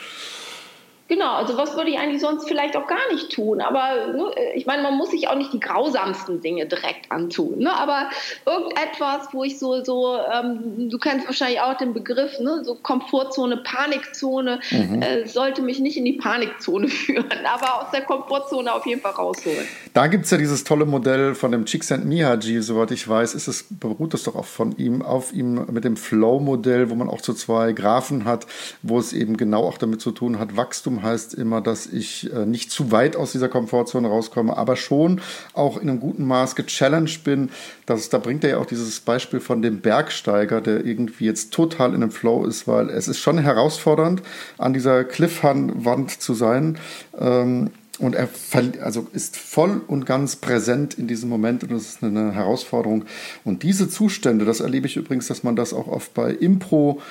Genau, 1.07 1.33
also 1.33 1.55
was 1.55 1.75
würde 1.77 1.91
ich 1.91 1.99
eigentlich 1.99 2.19
sonst 2.19 2.47
vielleicht 2.47 2.75
auch 2.75 2.87
gar 2.87 3.11
nicht 3.11 3.31
tun? 3.31 3.61
Aber 3.61 4.07
ne, 4.07 4.31
ich 4.55 4.65
meine, 4.65 4.81
man 4.81 4.97
muss 4.97 5.11
sich 5.11 5.27
auch 5.27 5.35
nicht 5.35 5.53
die 5.53 5.59
grausamsten 5.59 6.41
Dinge 6.41 6.65
direkt 6.65 7.11
antun. 7.11 7.59
Ne? 7.59 7.71
Aber 7.71 8.09
irgendetwas, 8.47 9.27
wo 9.31 9.43
ich 9.43 9.59
so, 9.59 9.83
so 9.83 10.17
ähm, 10.17 10.89
du 10.89 10.97
kennst 10.97 11.27
wahrscheinlich 11.27 11.61
auch 11.61 11.77
den 11.77 11.93
Begriff, 11.93 12.39
ne? 12.39 12.63
so 12.63 12.73
Komfortzone, 12.73 13.57
Panikzone, 13.57 14.59
mhm. 14.71 15.01
äh, 15.03 15.27
sollte 15.27 15.61
mich 15.61 15.79
nicht 15.79 15.95
in 15.95 16.05
die 16.05 16.13
Panikzone 16.13 16.87
führen, 16.89 17.29
aber 17.45 17.83
aus 17.83 17.91
der 17.91 18.01
Komfortzone 18.01 18.73
auf 18.73 18.87
jeden 18.87 19.01
Fall 19.01 19.11
rausholen. 19.11 19.67
Da 19.93 20.07
gibt 20.07 20.25
es 20.25 20.31
ja 20.31 20.39
dieses 20.39 20.63
tolle 20.63 20.85
Modell 20.85 21.35
von 21.35 21.51
dem 21.51 21.65
Csikszentmihalyi, 21.65 22.63
soweit 22.63 22.89
ich 22.89 23.07
weiß, 23.07 23.35
ist 23.35 23.47
es, 23.47 23.67
beruht 23.69 24.15
es 24.15 24.23
doch 24.23 24.35
auch 24.35 24.45
von 24.45 24.75
ihm, 24.77 25.03
auf 25.03 25.33
ihm 25.33 25.67
mit 25.71 25.83
dem 25.83 25.97
Flow-Modell, 25.97 26.89
wo 26.89 26.95
man 26.95 27.09
auch 27.09 27.19
so 27.19 27.33
zwei 27.33 27.73
Graphen 27.73 28.25
hat, 28.25 28.47
wo 28.81 28.97
es 28.97 29.13
eben 29.13 29.37
genau 29.37 29.63
auch 29.65 29.77
damit 29.77 30.01
zu 30.01 30.11
tun 30.11 30.39
hat, 30.39 30.57
Wachstum 30.57 30.94
Wachstum 30.95 31.03
heißt 31.03 31.33
immer, 31.35 31.61
dass 31.61 31.87
ich 31.87 32.31
äh, 32.33 32.45
nicht 32.45 32.71
zu 32.71 32.91
weit 32.91 33.15
aus 33.15 33.31
dieser 33.31 33.49
Komfortzone 33.49 34.07
rauskomme, 34.07 34.55
aber 34.55 34.75
schon 34.75 35.21
auch 35.53 35.77
in 35.77 35.89
einem 35.89 35.99
guten 35.99 36.25
Maß 36.25 36.55
gechallenged 36.55 37.23
bin. 37.23 37.49
Das, 37.85 38.09
da 38.09 38.17
bringt 38.17 38.43
er 38.43 38.51
ja 38.51 38.57
auch 38.57 38.65
dieses 38.65 38.99
Beispiel 38.99 39.39
von 39.39 39.61
dem 39.61 39.81
Bergsteiger, 39.81 40.61
der 40.61 40.85
irgendwie 40.85 41.25
jetzt 41.25 41.51
total 41.51 41.89
in 41.89 42.03
einem 42.03 42.11
Flow 42.11 42.45
ist, 42.45 42.67
weil 42.67 42.89
es 42.89 43.07
ist 43.07 43.19
schon 43.19 43.37
herausfordernd, 43.37 44.21
an 44.57 44.73
dieser 44.73 45.03
Cliffwand 45.03 46.21
zu 46.21 46.33
sein. 46.33 46.77
Ähm, 47.17 47.71
und 47.97 48.13
er 48.13 48.27
also 48.81 49.07
ist 49.13 49.37
voll 49.37 49.81
und 49.87 50.05
ganz 50.05 50.35
präsent 50.35 50.95
in 50.95 51.07
diesem 51.07 51.29
Moment 51.29 51.63
und 51.63 51.71
das 51.71 51.83
ist 51.83 52.03
eine 52.03 52.33
Herausforderung. 52.33 53.05
Und 53.45 53.63
diese 53.63 53.87
Zustände, 53.87 54.43
das 54.43 54.59
erlebe 54.59 54.85
ich 54.85 54.97
übrigens, 54.97 55.27
dass 55.27 55.43
man 55.43 55.55
das 55.55 55.73
auch 55.73 55.87
oft 55.87 56.13
bei 56.13 56.31
Impro 56.31 57.01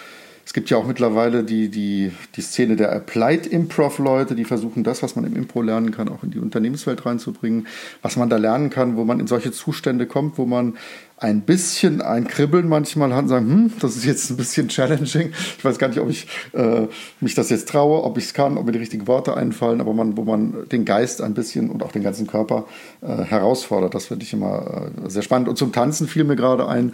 es 0.45 0.53
gibt 0.53 0.69
ja 0.71 0.77
auch 0.77 0.87
mittlerweile 0.87 1.43
die, 1.43 1.69
die, 1.69 2.13
die 2.37 2.41
Szene 2.43 2.77
der 2.77 2.93
Applied 2.93 3.47
Improv-Leute, 3.47 4.35
die 4.35 4.45
versuchen, 4.45 4.85
das, 4.85 5.03
was 5.03 5.17
man 5.17 5.25
im 5.25 5.37
Impro 5.37 5.63
lernen 5.63 5.91
kann, 5.91 6.09
auch 6.09 6.23
in 6.23 6.31
die 6.31 6.39
Unternehmenswelt 6.39 7.07
reinzubringen. 7.07 7.67
Was 8.03 8.17
man 8.17 8.29
da 8.29 8.37
lernen 8.37 8.69
kann, 8.69 8.97
wo 8.97 9.05
man 9.05 9.21
in 9.21 9.27
solche 9.27 9.53
Zustände 9.53 10.07
kommt, 10.07 10.37
wo 10.37 10.45
man 10.45 10.77
ein 11.25 11.41
bisschen 11.41 12.03
ein 12.03 12.29
Kribbeln 12.29 12.69
manchmal 12.69 13.15
hat 13.15 13.23
und 13.23 13.29
sagen, 13.29 13.47
hm, 13.47 13.73
das 13.81 13.97
ist 13.97 14.05
jetzt 14.05 14.31
ein 14.31 14.37
bisschen 14.37 14.69
challenging. 14.69 15.33
Ich 15.59 15.65
weiß 15.65 15.79
gar 15.79 15.89
nicht, 15.89 15.99
ob 15.99 16.11
ich 16.11 16.27
äh, 16.53 16.87
mich 17.21 17.35
das 17.35 17.49
jetzt 17.49 17.67
traue, 17.69 18.05
ob 18.05 18.19
ich 18.19 18.25
es 18.25 18.35
kann, 18.35 18.59
ob 18.59 18.67
mir 18.67 18.73
die 18.73 18.79
richtigen 18.79 19.07
Worte 19.07 19.35
einfallen, 19.35 19.81
aber 19.81 19.95
man, 19.95 20.19
wo 20.19 20.25
man 20.25 20.69
den 20.71 20.85
Geist 20.85 21.23
ein 21.23 21.33
bisschen 21.33 21.71
und 21.71 21.83
auch 21.83 21.93
den 21.93 22.03
ganzen 22.03 22.27
Körper 22.27 22.67
äh, 23.01 23.25
herausfordert. 23.25 23.95
Das 23.95 24.07
finde 24.07 24.25
ich 24.25 24.35
immer 24.35 24.91
äh, 25.07 25.09
sehr 25.09 25.23
spannend. 25.23 25.49
Und 25.49 25.57
zum 25.57 25.73
Tanzen 25.73 26.09
fiel 26.09 26.25
mir 26.25 26.37
gerade 26.37 26.69
ein, 26.69 26.93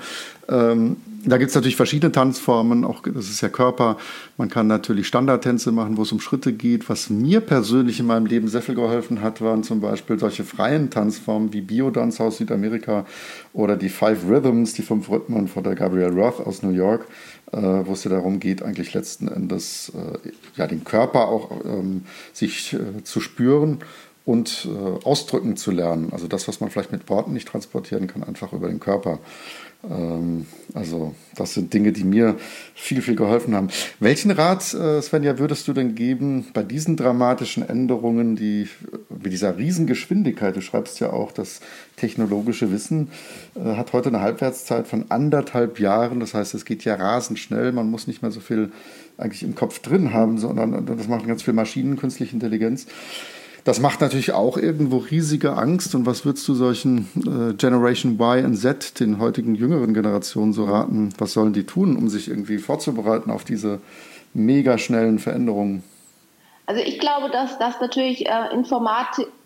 ähm, 0.48 0.96
da 1.24 1.36
gibt 1.36 1.50
es 1.50 1.54
natürlich 1.54 1.76
verschiedene 1.76 2.12
Tanzformen, 2.12 2.84
auch 2.84 3.02
das 3.02 3.28
ist 3.28 3.42
ja 3.42 3.48
Körper. 3.48 3.98
Man 4.38 4.48
kann 4.48 4.66
natürlich 4.66 5.06
Standardtänze 5.06 5.70
machen, 5.70 5.96
wo 5.98 6.02
es 6.02 6.12
um 6.12 6.20
Schritte 6.20 6.52
geht. 6.52 6.88
Was 6.88 7.10
mir 7.10 7.40
persönlich 7.40 8.00
in 8.00 8.06
meinem 8.06 8.26
Leben 8.26 8.48
sehr 8.48 8.62
viel 8.62 8.74
geholfen 8.74 9.20
hat, 9.20 9.42
waren 9.42 9.62
zum 9.62 9.80
Beispiel 9.80 10.18
solche 10.18 10.44
freien 10.44 10.88
Tanzformen 10.88 11.52
wie 11.52 11.60
Biodance 11.60 12.22
aus 12.22 12.38
Südamerika 12.38 13.04
oder 13.52 13.76
die 13.76 13.88
Five 13.88 14.28
Rhythms, 14.28 14.74
die 14.74 14.82
fünf 14.82 15.10
Rhythmen 15.10 15.48
von 15.48 15.64
der 15.64 15.74
Gabrielle 15.74 16.14
Roth 16.14 16.40
aus 16.40 16.62
New 16.62 16.70
York, 16.70 17.06
äh, 17.52 17.56
wo 17.56 17.92
es 17.92 18.04
ja 18.04 18.10
darum 18.10 18.38
geht, 18.40 18.62
eigentlich 18.62 18.94
letzten 18.94 19.28
Endes 19.28 19.92
äh, 19.94 20.30
ja, 20.56 20.66
den 20.66 20.84
Körper 20.84 21.28
auch 21.28 21.50
ähm, 21.64 22.04
sich 22.32 22.72
äh, 22.74 23.02
zu 23.02 23.20
spüren 23.20 23.78
und 24.24 24.68
äh, 24.70 25.04
ausdrücken 25.04 25.56
zu 25.56 25.70
lernen. 25.70 26.10
Also 26.12 26.28
das, 26.28 26.46
was 26.46 26.60
man 26.60 26.70
vielleicht 26.70 26.92
mit 26.92 27.08
Worten 27.08 27.32
nicht 27.32 27.48
transportieren 27.48 28.06
kann, 28.06 28.22
einfach 28.22 28.52
über 28.52 28.68
den 28.68 28.78
Körper. 28.78 29.18
Ähm, 29.88 30.46
also 30.74 31.14
das 31.36 31.54
sind 31.54 31.72
Dinge, 31.72 31.92
die 31.92 32.04
mir 32.04 32.36
viel, 32.74 33.02
viel 33.02 33.16
geholfen 33.16 33.54
haben. 33.54 33.68
Welchen 33.98 34.30
Rat, 34.30 34.74
äh, 34.74 35.00
Svenja, 35.00 35.38
würdest 35.38 35.66
du 35.68 35.72
denn 35.72 35.94
geben 35.94 36.46
bei 36.52 36.62
diesen 36.62 36.96
dramatischen 36.96 37.66
Änderungen, 37.68 38.36
die 38.36 38.68
mit 39.08 39.32
dieser 39.32 39.56
Riesengeschwindigkeit, 39.56 40.56
du 40.56 40.60
schreibst 40.60 41.00
ja 41.00 41.12
auch, 41.12 41.32
das 41.32 41.60
technologische 41.96 42.70
Wissen 42.72 43.08
äh, 43.54 43.76
hat 43.76 43.92
heute 43.92 44.10
eine 44.10 44.20
Halbwertszeit 44.20 44.86
von 44.86 45.06
anderthalb 45.08 45.80
Jahren. 45.80 46.20
Das 46.20 46.34
heißt, 46.34 46.54
es 46.54 46.64
geht 46.64 46.84
ja 46.84 46.94
rasend 46.94 47.38
schnell. 47.38 47.72
Man 47.72 47.90
muss 47.90 48.06
nicht 48.06 48.22
mehr 48.22 48.30
so 48.30 48.40
viel 48.40 48.72
eigentlich 49.16 49.42
im 49.42 49.54
Kopf 49.54 49.80
drin 49.80 50.12
haben, 50.12 50.38
sondern 50.38 50.86
das 50.86 51.08
machen 51.08 51.26
ganz 51.28 51.42
viel 51.42 51.54
Maschinen, 51.54 51.96
künstliche 51.96 52.34
Intelligenz. 52.34 52.86
Das 53.64 53.80
macht 53.80 54.00
natürlich 54.00 54.32
auch 54.32 54.56
irgendwo 54.56 54.98
riesige 54.98 55.52
Angst. 55.56 55.94
Und 55.94 56.06
was 56.06 56.24
würdest 56.24 56.46
du 56.48 56.54
solchen 56.54 57.08
äh, 57.16 57.54
Generation 57.54 58.14
Y 58.14 58.44
und 58.44 58.56
Z, 58.56 59.00
den 59.00 59.18
heutigen 59.18 59.54
jüngeren 59.54 59.94
Generationen, 59.94 60.52
so 60.52 60.64
raten? 60.64 61.12
Was 61.18 61.32
sollen 61.32 61.52
die 61.52 61.64
tun, 61.64 61.96
um 61.96 62.08
sich 62.08 62.28
irgendwie 62.28 62.58
vorzubereiten 62.58 63.30
auf 63.30 63.44
diese 63.44 63.80
mega 64.32 64.78
schnellen 64.78 65.18
Veränderungen? 65.18 65.82
Also 66.66 66.82
ich 66.82 67.00
glaube, 67.00 67.30
dass 67.30 67.58
das 67.58 67.80
natürlich 67.80 68.26
äh, 68.26 68.54
Informatik, 68.54 69.26
in 69.26 69.39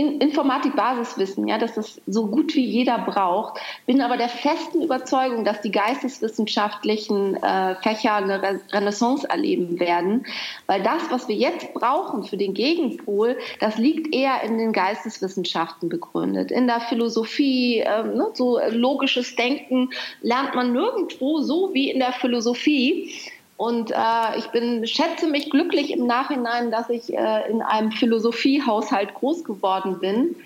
Informatik-Basiswissen, 0.00 1.48
ja, 1.48 1.58
dass 1.58 1.74
das 1.74 2.00
so 2.06 2.26
gut 2.26 2.54
wie 2.54 2.64
jeder 2.64 2.98
braucht. 2.98 3.60
Bin 3.86 4.00
aber 4.00 4.16
der 4.16 4.28
festen 4.28 4.82
Überzeugung, 4.82 5.44
dass 5.44 5.60
die 5.60 5.70
geisteswissenschaftlichen 5.70 7.36
äh, 7.36 7.76
Fächer 7.76 8.14
eine 8.14 8.42
Re 8.42 8.60
Renaissance 8.72 9.28
erleben 9.28 9.78
werden, 9.80 10.26
weil 10.66 10.82
das, 10.82 11.10
was 11.10 11.28
wir 11.28 11.36
jetzt 11.36 11.72
brauchen 11.74 12.24
für 12.24 12.36
den 12.36 12.54
Gegenpol, 12.54 13.36
das 13.60 13.78
liegt 13.78 14.14
eher 14.14 14.42
in 14.42 14.58
den 14.58 14.72
Geisteswissenschaften 14.72 15.88
begründet. 15.88 16.50
In 16.50 16.66
der 16.66 16.80
Philosophie, 16.80 17.80
äh, 17.80 18.02
ne, 18.02 18.30
so 18.34 18.58
logisches 18.70 19.36
Denken 19.36 19.90
lernt 20.22 20.54
man 20.54 20.72
nirgendwo 20.72 21.40
so 21.40 21.72
wie 21.72 21.90
in 21.90 22.00
der 22.00 22.12
Philosophie. 22.12 23.12
Und 23.56 23.90
äh, 23.90 24.38
ich 24.38 24.46
bin, 24.48 24.86
schätze 24.86 25.26
mich 25.26 25.50
glücklich 25.50 25.90
im 25.90 26.06
Nachhinein, 26.06 26.70
dass 26.70 26.90
ich 26.90 27.12
äh, 27.12 27.50
in 27.50 27.62
einem 27.62 27.90
Philosophiehaushalt 27.90 29.14
groß 29.14 29.44
geworden 29.44 29.98
bin 29.98 30.36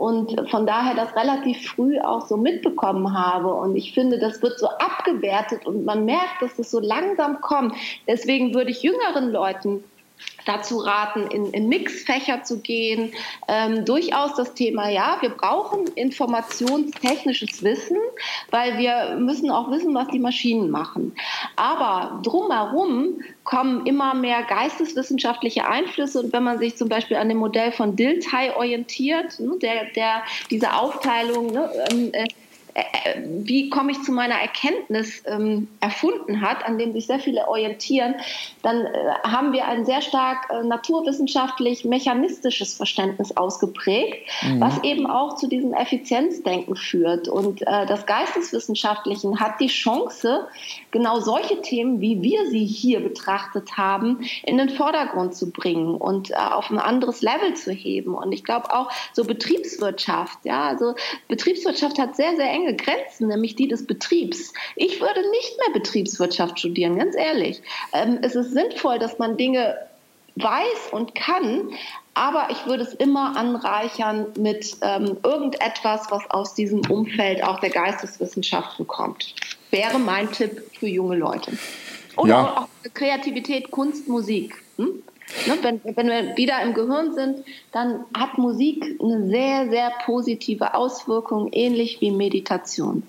und 0.00 0.48
von 0.48 0.66
daher 0.66 0.94
das 0.94 1.14
relativ 1.14 1.68
früh 1.68 2.00
auch 2.00 2.26
so 2.26 2.38
mitbekommen 2.38 3.12
habe. 3.12 3.52
Und 3.52 3.76
ich 3.76 3.92
finde, 3.92 4.18
das 4.18 4.40
wird 4.40 4.58
so 4.58 4.66
abgewertet 4.66 5.66
und 5.66 5.84
man 5.84 6.06
merkt, 6.06 6.40
dass 6.40 6.56
das 6.56 6.70
so 6.70 6.80
langsam 6.80 7.42
kommt. 7.42 7.74
Deswegen 8.06 8.54
würde 8.54 8.70
ich 8.70 8.82
jüngeren 8.82 9.30
Leuten 9.30 9.84
dazu 10.46 10.78
raten, 10.78 11.26
in, 11.28 11.50
in 11.52 11.68
Mixfächer 11.68 12.42
zu 12.42 12.60
gehen. 12.60 13.12
Ähm, 13.48 13.84
durchaus 13.84 14.34
das 14.34 14.54
Thema, 14.54 14.88
ja, 14.88 15.18
wir 15.20 15.30
brauchen 15.30 15.86
informationstechnisches 15.94 17.62
Wissen, 17.62 17.96
weil 18.50 18.78
wir 18.78 19.16
müssen 19.18 19.50
auch 19.50 19.70
wissen, 19.70 19.94
was 19.94 20.08
die 20.08 20.18
Maschinen 20.18 20.70
machen. 20.70 21.14
Aber 21.56 22.20
drumherum 22.22 23.20
kommen 23.44 23.86
immer 23.86 24.14
mehr 24.14 24.42
geisteswissenschaftliche 24.42 25.66
Einflüsse. 25.66 26.20
Und 26.20 26.32
wenn 26.32 26.44
man 26.44 26.58
sich 26.58 26.76
zum 26.76 26.88
Beispiel 26.88 27.16
an 27.16 27.28
dem 27.28 27.38
Modell 27.38 27.72
von 27.72 27.96
Dilthey 27.96 28.50
orientiert, 28.56 29.38
ne, 29.40 29.56
der, 29.60 29.86
der 29.96 30.22
diese 30.50 30.72
Aufteilung 30.74 31.52
ne, 31.52 31.70
ähm, 31.90 32.10
äh, 32.12 32.20
äh, 32.20 32.24
äh, 32.24 32.28
wie 33.44 33.68
komme 33.70 33.92
ich 33.92 34.02
zu 34.02 34.12
meiner 34.12 34.36
Erkenntnis 34.36 35.22
ähm, 35.26 35.68
erfunden 35.80 36.40
hat, 36.40 36.64
an 36.64 36.78
dem 36.78 36.92
sich 36.92 37.06
sehr 37.06 37.18
viele 37.18 37.48
orientieren, 37.48 38.14
dann 38.62 38.86
äh, 38.86 38.90
haben 39.24 39.52
wir 39.52 39.66
ein 39.66 39.84
sehr 39.84 40.02
stark 40.02 40.48
äh, 40.50 40.62
naturwissenschaftlich 40.62 41.84
mechanistisches 41.84 42.74
Verständnis 42.74 43.36
ausgeprägt, 43.36 44.28
mhm. 44.42 44.60
was 44.60 44.82
eben 44.82 45.06
auch 45.06 45.36
zu 45.36 45.48
diesem 45.48 45.74
Effizienzdenken 45.74 46.76
führt. 46.76 47.28
Und 47.28 47.62
äh, 47.62 47.86
das 47.86 48.06
Geisteswissenschaftlichen 48.06 49.40
hat 49.40 49.60
die 49.60 49.68
Chance, 49.68 50.46
genau 50.90 51.20
solche 51.20 51.60
Themen, 51.62 52.00
wie 52.00 52.22
wir 52.22 52.48
sie 52.50 52.64
hier 52.64 53.00
betrachtet 53.00 53.76
haben, 53.76 54.20
in 54.44 54.58
den 54.58 54.68
Vordergrund 54.68 55.34
zu 55.34 55.50
bringen 55.50 55.94
und 55.94 56.30
äh, 56.30 56.34
auf 56.34 56.70
ein 56.70 56.78
anderes 56.78 57.22
Level 57.22 57.54
zu 57.54 57.72
heben. 57.72 58.14
Und 58.14 58.32
ich 58.32 58.44
glaube 58.44 58.72
auch 58.74 58.90
so 59.12 59.24
Betriebswirtschaft, 59.24 60.38
ja, 60.44 60.64
also 60.64 60.94
Betriebswirtschaft 61.28 61.98
hat 61.98 62.16
sehr, 62.16 62.36
sehr 62.36 62.59
enge 62.60 62.76
Grenzen, 62.76 63.28
nämlich 63.28 63.56
die 63.56 63.68
des 63.68 63.86
Betriebs. 63.86 64.52
Ich 64.76 65.00
würde 65.00 65.28
nicht 65.30 65.56
mehr 65.58 65.72
Betriebswirtschaft 65.72 66.58
studieren, 66.58 66.98
ganz 66.98 67.16
ehrlich. 67.16 67.62
Ähm, 67.92 68.18
es 68.22 68.34
ist 68.34 68.52
sinnvoll, 68.52 68.98
dass 68.98 69.18
man 69.18 69.36
Dinge 69.36 69.76
weiß 70.36 70.92
und 70.92 71.14
kann, 71.14 71.70
aber 72.14 72.48
ich 72.50 72.66
würde 72.66 72.84
es 72.84 72.94
immer 72.94 73.36
anreichern 73.36 74.26
mit 74.38 74.76
ähm, 74.82 75.16
irgendetwas, 75.22 76.10
was 76.10 76.28
aus 76.30 76.54
diesem 76.54 76.80
Umfeld 76.88 77.42
auch 77.42 77.60
der 77.60 77.70
Geisteswissenschaften 77.70 78.86
kommt. 78.86 79.34
Wäre 79.70 79.98
mein 79.98 80.30
Tipp 80.30 80.62
für 80.78 80.86
junge 80.86 81.16
Leute. 81.16 81.52
Oder 82.16 82.28
ja. 82.28 82.56
auch 82.58 82.92
Kreativität, 82.94 83.70
Kunst, 83.70 84.08
Musik. 84.08 84.62
Hm? 84.76 85.02
Ne, 85.46 85.58
wenn, 85.62 85.80
wenn, 85.96 86.08
wir 86.08 86.36
wieder 86.36 86.60
im 86.62 86.74
Gehirn 86.74 87.14
sind, 87.14 87.44
dann 87.72 88.04
hat 88.16 88.38
Musik 88.38 88.84
eine 89.00 89.28
sehr, 89.28 89.68
sehr 89.70 89.92
positive 90.04 90.74
Auswirkung, 90.74 91.48
ähnlich 91.52 92.00
wie 92.00 92.10
Meditation. 92.10 93.02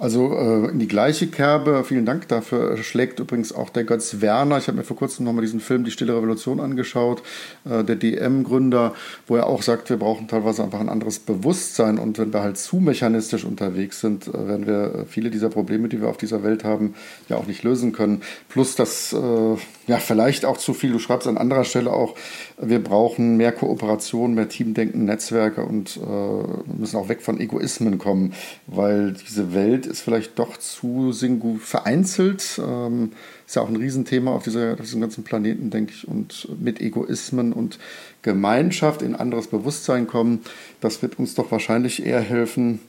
Also 0.00 0.32
äh, 0.32 0.70
in 0.70 0.78
die 0.78 0.86
gleiche 0.86 1.26
Kerbe, 1.26 1.82
vielen 1.82 2.06
Dank 2.06 2.28
dafür, 2.28 2.76
schlägt 2.76 3.18
übrigens 3.18 3.52
auch 3.52 3.68
der 3.68 3.82
Götz 3.82 4.20
Werner. 4.20 4.56
Ich 4.58 4.68
habe 4.68 4.78
mir 4.78 4.84
vor 4.84 4.96
kurzem 4.96 5.24
nochmal 5.24 5.42
diesen 5.42 5.58
Film 5.58 5.82
Die 5.82 5.90
Stille 5.90 6.14
Revolution 6.14 6.60
angeschaut, 6.60 7.20
äh, 7.68 7.82
der 7.82 7.96
DM-Gründer, 7.96 8.94
wo 9.26 9.34
er 9.34 9.48
auch 9.48 9.62
sagt, 9.62 9.90
wir 9.90 9.96
brauchen 9.96 10.28
teilweise 10.28 10.62
einfach 10.62 10.78
ein 10.78 10.88
anderes 10.88 11.18
Bewusstsein 11.18 11.98
und 11.98 12.16
wenn 12.16 12.32
wir 12.32 12.42
halt 12.42 12.58
zu 12.58 12.76
mechanistisch 12.76 13.44
unterwegs 13.44 14.00
sind, 14.00 14.28
äh, 14.28 14.46
werden 14.46 14.68
wir 14.68 15.04
viele 15.08 15.30
dieser 15.30 15.48
Probleme, 15.48 15.88
die 15.88 16.00
wir 16.00 16.08
auf 16.08 16.16
dieser 16.16 16.44
Welt 16.44 16.62
haben, 16.62 16.94
ja 17.28 17.36
auch 17.36 17.48
nicht 17.48 17.64
lösen 17.64 17.90
können. 17.90 18.22
Plus, 18.48 18.76
dass 18.76 19.12
äh, 19.12 19.56
ja 19.88 19.96
vielleicht 19.96 20.44
auch 20.44 20.58
zu 20.58 20.74
viel, 20.74 20.92
du 20.92 21.00
schreibst 21.00 21.26
an 21.26 21.36
anderer 21.36 21.64
Stelle 21.64 21.92
auch, 21.92 22.14
wir 22.56 22.82
brauchen 22.84 23.36
mehr 23.36 23.50
Kooperation, 23.50 24.34
mehr 24.34 24.48
Teamdenken, 24.48 25.06
Netzwerke 25.06 25.64
und 25.64 25.96
äh, 25.96 26.72
müssen 26.78 26.96
auch 26.96 27.08
weg 27.08 27.20
von 27.20 27.40
Egoismen 27.40 27.98
kommen, 27.98 28.34
weil 28.68 29.14
diese 29.14 29.54
Welt 29.54 29.87
ist 29.88 30.00
vielleicht 30.00 30.38
doch 30.38 30.56
zu 30.56 31.12
vereinzelt. 31.58 32.60
Ähm, 32.64 33.12
ist 33.46 33.56
ja 33.56 33.62
auch 33.62 33.68
ein 33.68 33.76
Riesenthema 33.76 34.32
auf, 34.32 34.44
dieser, 34.44 34.74
auf 34.74 34.80
diesem 34.80 35.00
ganzen 35.00 35.24
Planeten, 35.24 35.70
denke 35.70 35.92
ich. 35.92 36.06
Und 36.06 36.48
mit 36.60 36.80
Egoismen 36.80 37.52
und 37.52 37.78
Gemeinschaft 38.22 39.02
in 39.02 39.14
anderes 39.14 39.48
Bewusstsein 39.48 40.06
kommen, 40.06 40.42
das 40.80 41.02
wird 41.02 41.18
uns 41.18 41.34
doch 41.34 41.50
wahrscheinlich 41.50 42.04
eher 42.04 42.20
helfen, 42.20 42.80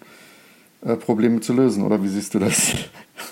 äh, 0.82 0.96
Probleme 0.96 1.42
zu 1.42 1.54
lösen. 1.54 1.84
Oder 1.84 2.04
wie 2.04 2.10
siehst 2.10 2.34
du 2.34 2.40
das? 2.40 2.74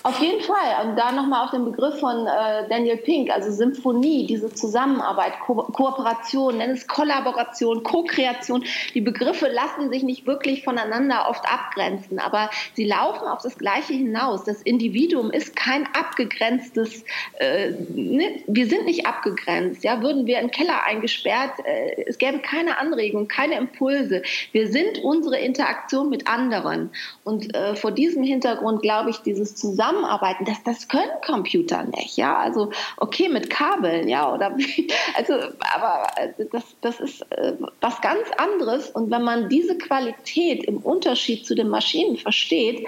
Auf 0.02 0.20
jeden 0.20 0.40
Fall. 0.42 0.86
Und 0.86 0.96
da 0.96 1.12
nochmal 1.12 1.44
auf 1.44 1.50
den 1.50 1.64
Begriff 1.64 1.98
von 1.98 2.26
äh, 2.26 2.68
Daniel 2.68 2.98
Pink, 2.98 3.30
also 3.30 3.50
Symphonie, 3.50 4.26
diese 4.26 4.52
Zusammenarbeit, 4.52 5.40
Ko 5.40 5.54
Kooperation, 5.54 6.58
nenn 6.58 6.70
es 6.70 6.86
Kollaboration, 6.86 7.82
Co-Kreation. 7.82 8.64
Die 8.94 9.00
Begriffe 9.00 9.48
lassen 9.48 9.90
sich 9.90 10.02
nicht 10.02 10.26
wirklich 10.26 10.64
voneinander 10.64 11.28
oft 11.28 11.44
abgrenzen, 11.50 12.18
aber 12.18 12.50
sie 12.74 12.84
laufen 12.84 13.26
auf 13.26 13.42
das 13.42 13.58
Gleiche 13.58 13.94
hinaus. 13.94 14.44
Das 14.44 14.62
Individuum 14.62 15.30
ist 15.30 15.56
kein 15.56 15.86
abgegrenztes, 15.94 17.04
äh, 17.38 17.70
ne? 17.94 18.42
wir 18.46 18.66
sind 18.66 18.84
nicht 18.84 19.06
abgegrenzt. 19.06 19.84
Ja? 19.84 20.00
Würden 20.02 20.26
wir 20.26 20.38
den 20.38 20.50
Keller 20.50 20.84
eingesperrt, 20.84 21.52
äh, 21.64 22.04
es 22.06 22.18
gäbe 22.18 22.38
keine 22.38 22.78
Anregung, 22.78 23.26
keine 23.26 23.56
Impulse. 23.56 24.22
Wir 24.52 24.68
sind 24.68 25.02
unsere 25.02 25.38
Interaktion 25.38 26.08
mit 26.08 26.28
anderen. 26.28 26.90
Und 27.24 27.54
äh, 27.54 27.74
vor 27.74 27.90
diesem 27.90 28.22
Hintergrund 28.22 28.82
glaube 28.82 29.10
ich, 29.10 29.18
dieses 29.18 29.56
Zusammenarbeit 29.56 29.77
zusammenarbeiten. 29.78 30.44
Das, 30.44 30.62
das 30.64 30.88
können 30.88 31.10
Computer 31.24 31.84
nicht, 31.84 32.16
ja. 32.16 32.36
Also 32.36 32.70
okay 32.96 33.28
mit 33.28 33.48
Kabeln, 33.48 34.08
ja, 34.08 34.32
oder 34.32 34.56
also, 35.16 35.34
aber 35.74 36.06
äh, 36.16 36.46
das, 36.50 36.64
das 36.80 37.00
ist 37.00 37.22
äh, 37.30 37.54
was 37.80 38.00
ganz 38.00 38.28
anderes. 38.36 38.90
Und 38.90 39.10
wenn 39.10 39.22
man 39.22 39.48
diese 39.48 39.78
Qualität 39.78 40.64
im 40.64 40.78
Unterschied 40.78 41.46
zu 41.46 41.54
den 41.54 41.68
Maschinen 41.68 42.16
versteht, 42.16 42.86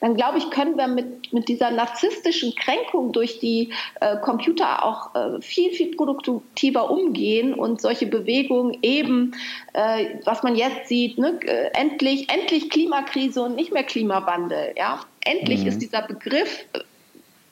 dann 0.00 0.16
glaube 0.16 0.38
ich, 0.38 0.50
können 0.50 0.78
wir 0.78 0.88
mit, 0.88 1.32
mit 1.32 1.48
dieser 1.48 1.70
narzisstischen 1.70 2.54
Kränkung 2.54 3.12
durch 3.12 3.38
die 3.38 3.72
äh, 4.00 4.16
Computer 4.16 4.84
auch 4.84 5.14
äh, 5.14 5.42
viel, 5.42 5.72
viel 5.72 5.94
produktiver 5.94 6.90
umgehen 6.90 7.52
und 7.52 7.82
solche 7.82 8.06
Bewegungen 8.06 8.78
eben, 8.82 9.32
äh, 9.74 10.18
was 10.24 10.42
man 10.42 10.56
jetzt 10.56 10.88
sieht, 10.88 11.18
ne, 11.18 11.38
äh, 11.44 11.70
endlich, 11.74 12.30
endlich 12.30 12.70
Klimakrise 12.70 13.42
und 13.42 13.56
nicht 13.56 13.72
mehr 13.72 13.84
Klimawandel, 13.84 14.72
ja. 14.78 15.00
Endlich 15.24 15.60
mhm. 15.60 15.66
ist 15.68 15.78
dieser 15.78 16.02
Begriff 16.02 16.64
äh, 16.72 16.80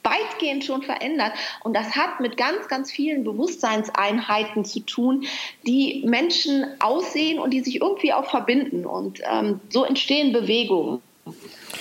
weitgehend 0.02 0.64
schon 0.64 0.82
verändert. 0.82 1.32
Und 1.62 1.74
das 1.74 1.94
hat 1.94 2.20
mit 2.20 2.36
ganz, 2.36 2.68
ganz 2.68 2.90
vielen 2.90 3.24
Bewusstseinseinheiten 3.24 4.64
zu 4.64 4.80
tun, 4.80 5.24
die 5.66 6.02
Menschen 6.06 6.66
aussehen 6.80 7.38
und 7.38 7.50
die 7.50 7.60
sich 7.60 7.80
irgendwie 7.80 8.12
auch 8.12 8.30
verbinden. 8.30 8.86
Und 8.86 9.20
ähm, 9.30 9.60
so 9.68 9.84
entstehen 9.84 10.32
Bewegungen. 10.32 11.02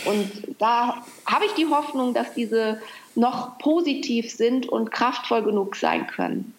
Und 0.05 0.29
da 0.59 1.05
habe 1.25 1.45
ich 1.45 1.53
die 1.53 1.67
Hoffnung, 1.67 2.13
dass 2.13 2.33
diese 2.33 2.81
noch 3.15 3.57
positiv 3.59 4.29
sind 4.29 4.67
und 4.67 4.91
kraftvoll 4.91 5.43
genug 5.43 5.75
sein 5.75 6.07
können. 6.07 6.53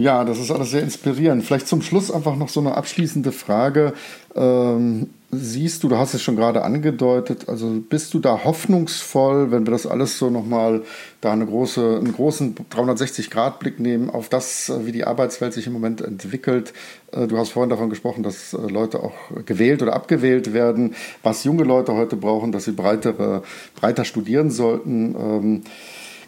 Ja, 0.00 0.24
das 0.24 0.38
ist 0.38 0.50
alles 0.50 0.70
sehr 0.70 0.80
inspirierend. 0.80 1.44
Vielleicht 1.44 1.68
zum 1.68 1.82
Schluss 1.82 2.10
einfach 2.10 2.34
noch 2.34 2.48
so 2.48 2.60
eine 2.60 2.74
abschließende 2.74 3.32
Frage. 3.32 3.92
Ähm, 4.34 5.10
siehst 5.30 5.82
du, 5.84 5.90
du 5.90 5.98
hast 5.98 6.14
es 6.14 6.22
schon 6.22 6.36
gerade 6.36 6.62
angedeutet, 6.62 7.50
also 7.50 7.82
bist 7.86 8.14
du 8.14 8.18
da 8.18 8.42
hoffnungsvoll, 8.42 9.50
wenn 9.50 9.66
wir 9.66 9.72
das 9.72 9.86
alles 9.86 10.18
so 10.18 10.30
nochmal 10.30 10.84
da 11.20 11.32
eine 11.32 11.44
große, 11.44 11.98
einen 11.98 12.14
großen 12.14 12.54
360-Grad-Blick 12.74 13.78
nehmen 13.78 14.08
auf 14.08 14.30
das, 14.30 14.72
wie 14.86 14.92
die 14.92 15.04
Arbeitswelt 15.04 15.52
sich 15.52 15.66
im 15.66 15.74
Moment 15.74 16.00
entwickelt? 16.00 16.72
Äh, 17.12 17.26
du 17.26 17.36
hast 17.36 17.50
vorhin 17.50 17.68
davon 17.68 17.90
gesprochen, 17.90 18.22
dass 18.22 18.54
äh, 18.54 18.56
Leute 18.56 19.02
auch 19.02 19.12
gewählt 19.44 19.82
oder 19.82 19.92
abgewählt 19.92 20.54
werden, 20.54 20.94
was 21.22 21.44
junge 21.44 21.64
Leute 21.64 21.92
heute 21.92 22.16
brauchen, 22.16 22.52
dass 22.52 22.64
sie 22.64 22.72
breitere, 22.72 23.42
breiter 23.78 24.06
studieren 24.06 24.50
sollten. 24.50 25.62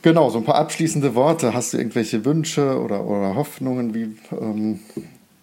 Genau, 0.02 0.30
so 0.30 0.38
ein 0.38 0.44
paar 0.44 0.56
abschließende 0.56 1.14
Worte. 1.14 1.54
Hast 1.54 1.72
du 1.72 1.78
irgendwelche 1.78 2.24
Wünsche 2.24 2.80
oder, 2.80 3.06
oder 3.06 3.36
Hoffnungen, 3.36 3.94
wie 3.94 4.16
ähm, 4.32 4.80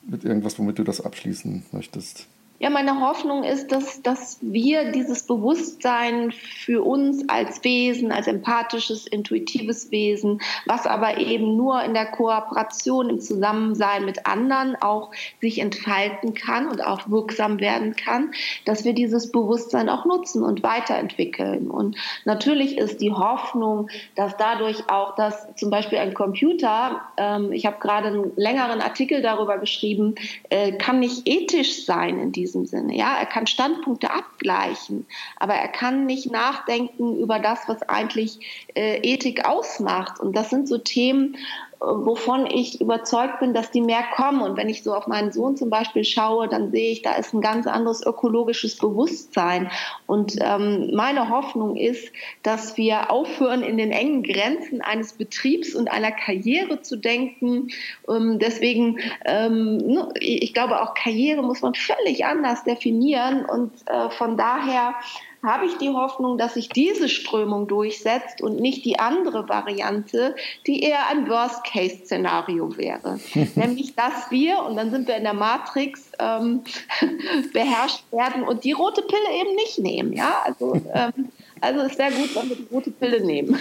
mit 0.05 0.25
irgendwas, 0.25 0.59
womit 0.59 0.77
du 0.77 0.83
das 0.83 0.99
abschließen 0.99 1.63
möchtest? 1.71 2.27
Ja, 2.61 2.69
meine 2.69 2.99
Hoffnung 2.99 3.45
ist, 3.45 3.71
dass, 3.71 4.01
dass 4.01 4.37
wir 4.41 4.91
dieses 4.91 5.23
Bewusstsein 5.23 6.33
für 6.33 6.83
uns 6.83 7.23
als 7.29 7.63
Wesen, 7.63 8.11
als 8.11 8.27
empathisches, 8.27 9.07
intuitives 9.07 9.91
Wesen, 9.91 10.41
was 10.65 10.85
aber 10.85 11.19
eben 11.19 11.55
nur 11.55 11.81
in 11.83 11.93
der 11.93 12.07
Kooperation, 12.07 13.09
im 13.09 13.21
Zusammensein 13.21 14.03
mit 14.03 14.25
anderen 14.25 14.75
auch 14.75 15.11
sich 15.39 15.59
entfalten 15.59 16.33
kann 16.33 16.67
und 16.67 16.83
auch 16.83 17.09
wirksam 17.09 17.61
werden 17.61 17.95
kann, 17.95 18.31
dass 18.65 18.83
wir 18.83 18.91
dieses 18.91 19.31
Bewusstsein 19.31 19.87
auch 19.87 20.03
nutzen 20.03 20.43
und 20.43 20.61
weiterentwickeln. 20.61 21.71
Und 21.71 21.95
natürlich 22.25 22.77
ist 22.77 22.99
die 22.99 23.13
Hoffnung, 23.13 23.89
dass 24.15 24.35
dadurch 24.35 24.89
auch, 24.89 25.15
dass 25.15 25.47
zum 25.55 25.69
Beispiel 25.69 25.99
ein 25.99 26.13
Computer, 26.13 27.03
ähm, 27.15 27.53
ich 27.53 27.65
habe 27.65 27.77
gerade 27.79 28.09
einen 28.09 28.33
längeren 28.35 28.81
Artikel 28.81 29.21
darüber 29.21 29.59
geschrieben, 29.59 30.15
äh, 30.49 30.73
kann 30.73 30.99
nicht 30.99 31.21
ethisch 31.25 31.85
sein 31.85 32.19
in 32.19 32.33
diesem 32.33 32.48
diesem 32.49 32.65
Sinne. 32.65 32.95
Ja, 32.95 33.17
er 33.17 33.25
kann 33.25 33.47
Standpunkte 33.47 34.11
abgleichen, 34.11 35.05
aber 35.37 35.53
er 35.53 35.67
kann 35.67 36.05
nicht 36.05 36.31
nachdenken 36.31 37.17
über 37.17 37.39
das, 37.39 37.67
was 37.67 37.83
eigentlich 37.83 38.65
äh, 38.75 38.97
Ethik 39.01 39.45
ausmacht. 39.45 40.19
Und 40.19 40.35
das 40.35 40.49
sind 40.49 40.67
so 40.67 40.77
Themen, 40.77 41.37
wovon 41.79 42.45
ich 42.45 42.81
überzeugt 42.81 43.39
bin, 43.39 43.53
dass 43.53 43.71
die 43.71 43.81
mehr 43.81 44.03
kommen. 44.15 44.41
Und 44.41 44.57
wenn 44.57 44.67
ich 44.67 44.83
so 44.83 44.93
auf 44.93 45.07
meinen 45.07 45.31
Sohn 45.31 45.55
zum 45.55 45.69
Beispiel 45.69 46.03
schaue, 46.03 46.49
dann 46.49 46.71
sehe 46.71 46.91
ich, 46.91 47.01
da 47.01 47.13
ist 47.13 47.33
ein 47.33 47.39
ganz 47.39 47.67
anderes 47.67 48.05
ökologisches 48.05 48.77
Bewusstsein. 48.77 49.71
Und 50.05 50.35
ähm, 50.41 50.91
meine 50.93 51.29
Hoffnung 51.29 51.77
ist, 51.77 52.11
dass 52.43 52.75
wir 52.75 53.11
aufhören, 53.11 53.63
in 53.63 53.77
den 53.77 53.91
engen 53.91 54.23
Grenzen 54.23 54.81
eines 54.81 55.13
Betriebs 55.13 55.73
und 55.73 55.89
einer 55.89 56.11
Karriere 56.11 56.81
zu 56.81 56.97
denken. 56.97 57.69
Ähm, 58.09 58.39
deswegen, 58.39 58.99
ähm, 59.25 59.77
ne, 59.77 60.09
ich 60.19 60.53
glaube, 60.53 60.81
auch 60.81 60.93
Karriere 60.95 61.43
muss 61.43 61.61
man 61.61 61.75
völlig 61.75 62.25
anders 62.25 62.65
definieren. 62.65 63.45
Und 63.45 63.71
äh, 63.85 64.09
von 64.09 64.35
daher 64.35 64.95
habe 65.43 65.65
ich 65.65 65.77
die 65.77 65.89
Hoffnung, 65.89 66.37
dass 66.37 66.55
sich 66.55 66.69
diese 66.69 67.09
Strömung 67.09 67.67
durchsetzt 67.67 68.41
und 68.41 68.59
nicht 68.59 68.85
die 68.85 68.99
andere 68.99 69.47
Variante, 69.47 70.35
die 70.67 70.83
eher 70.83 71.07
ein 71.09 71.29
Worst-Case-Szenario 71.29 72.77
wäre. 72.77 73.19
Nämlich, 73.55 73.95
dass 73.95 74.29
wir, 74.29 74.63
und 74.63 74.75
dann 74.75 74.91
sind 74.91 75.07
wir 75.07 75.15
in 75.15 75.23
der 75.23 75.33
Matrix, 75.33 76.11
ähm, 76.19 76.61
beherrscht 77.53 78.03
werden 78.11 78.43
und 78.43 78.63
die 78.63 78.73
rote 78.73 79.01
Pille 79.01 79.41
eben 79.41 79.55
nicht 79.55 79.79
nehmen. 79.79 80.13
Ja? 80.13 80.43
Also, 80.45 80.75
ähm, 80.93 81.29
also 81.61 81.81
es 81.81 81.97
wäre 81.97 82.11
gut, 82.11 82.35
wenn 82.35 82.49
wir 82.49 82.55
die 82.55 82.67
rote 82.71 82.91
Pille 82.91 83.25
nehmen. 83.25 83.57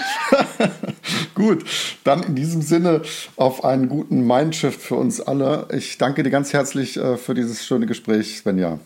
gut, 1.35 1.65
dann 2.05 2.23
in 2.23 2.35
diesem 2.35 2.63
Sinne 2.63 3.03
auf 3.37 3.65
einen 3.65 3.89
guten 3.89 4.27
Mindshift 4.27 4.81
für 4.81 4.95
uns 4.97 5.21
alle. 5.21 5.69
Ich 5.73 5.99
danke 5.99 6.23
dir 6.23 6.31
ganz 6.31 6.53
herzlich 6.53 6.97
äh, 6.97 7.17
für 7.17 7.35
dieses 7.35 7.65
schöne 7.65 7.87
Gespräch, 7.87 8.39
Svenja. 8.39 8.79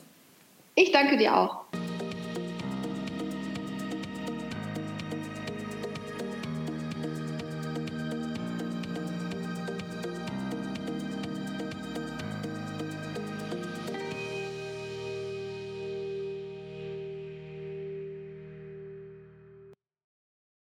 Ich 0.75 0.93
danke 0.93 1.19
dir 1.19 1.37
auch. 1.37 1.57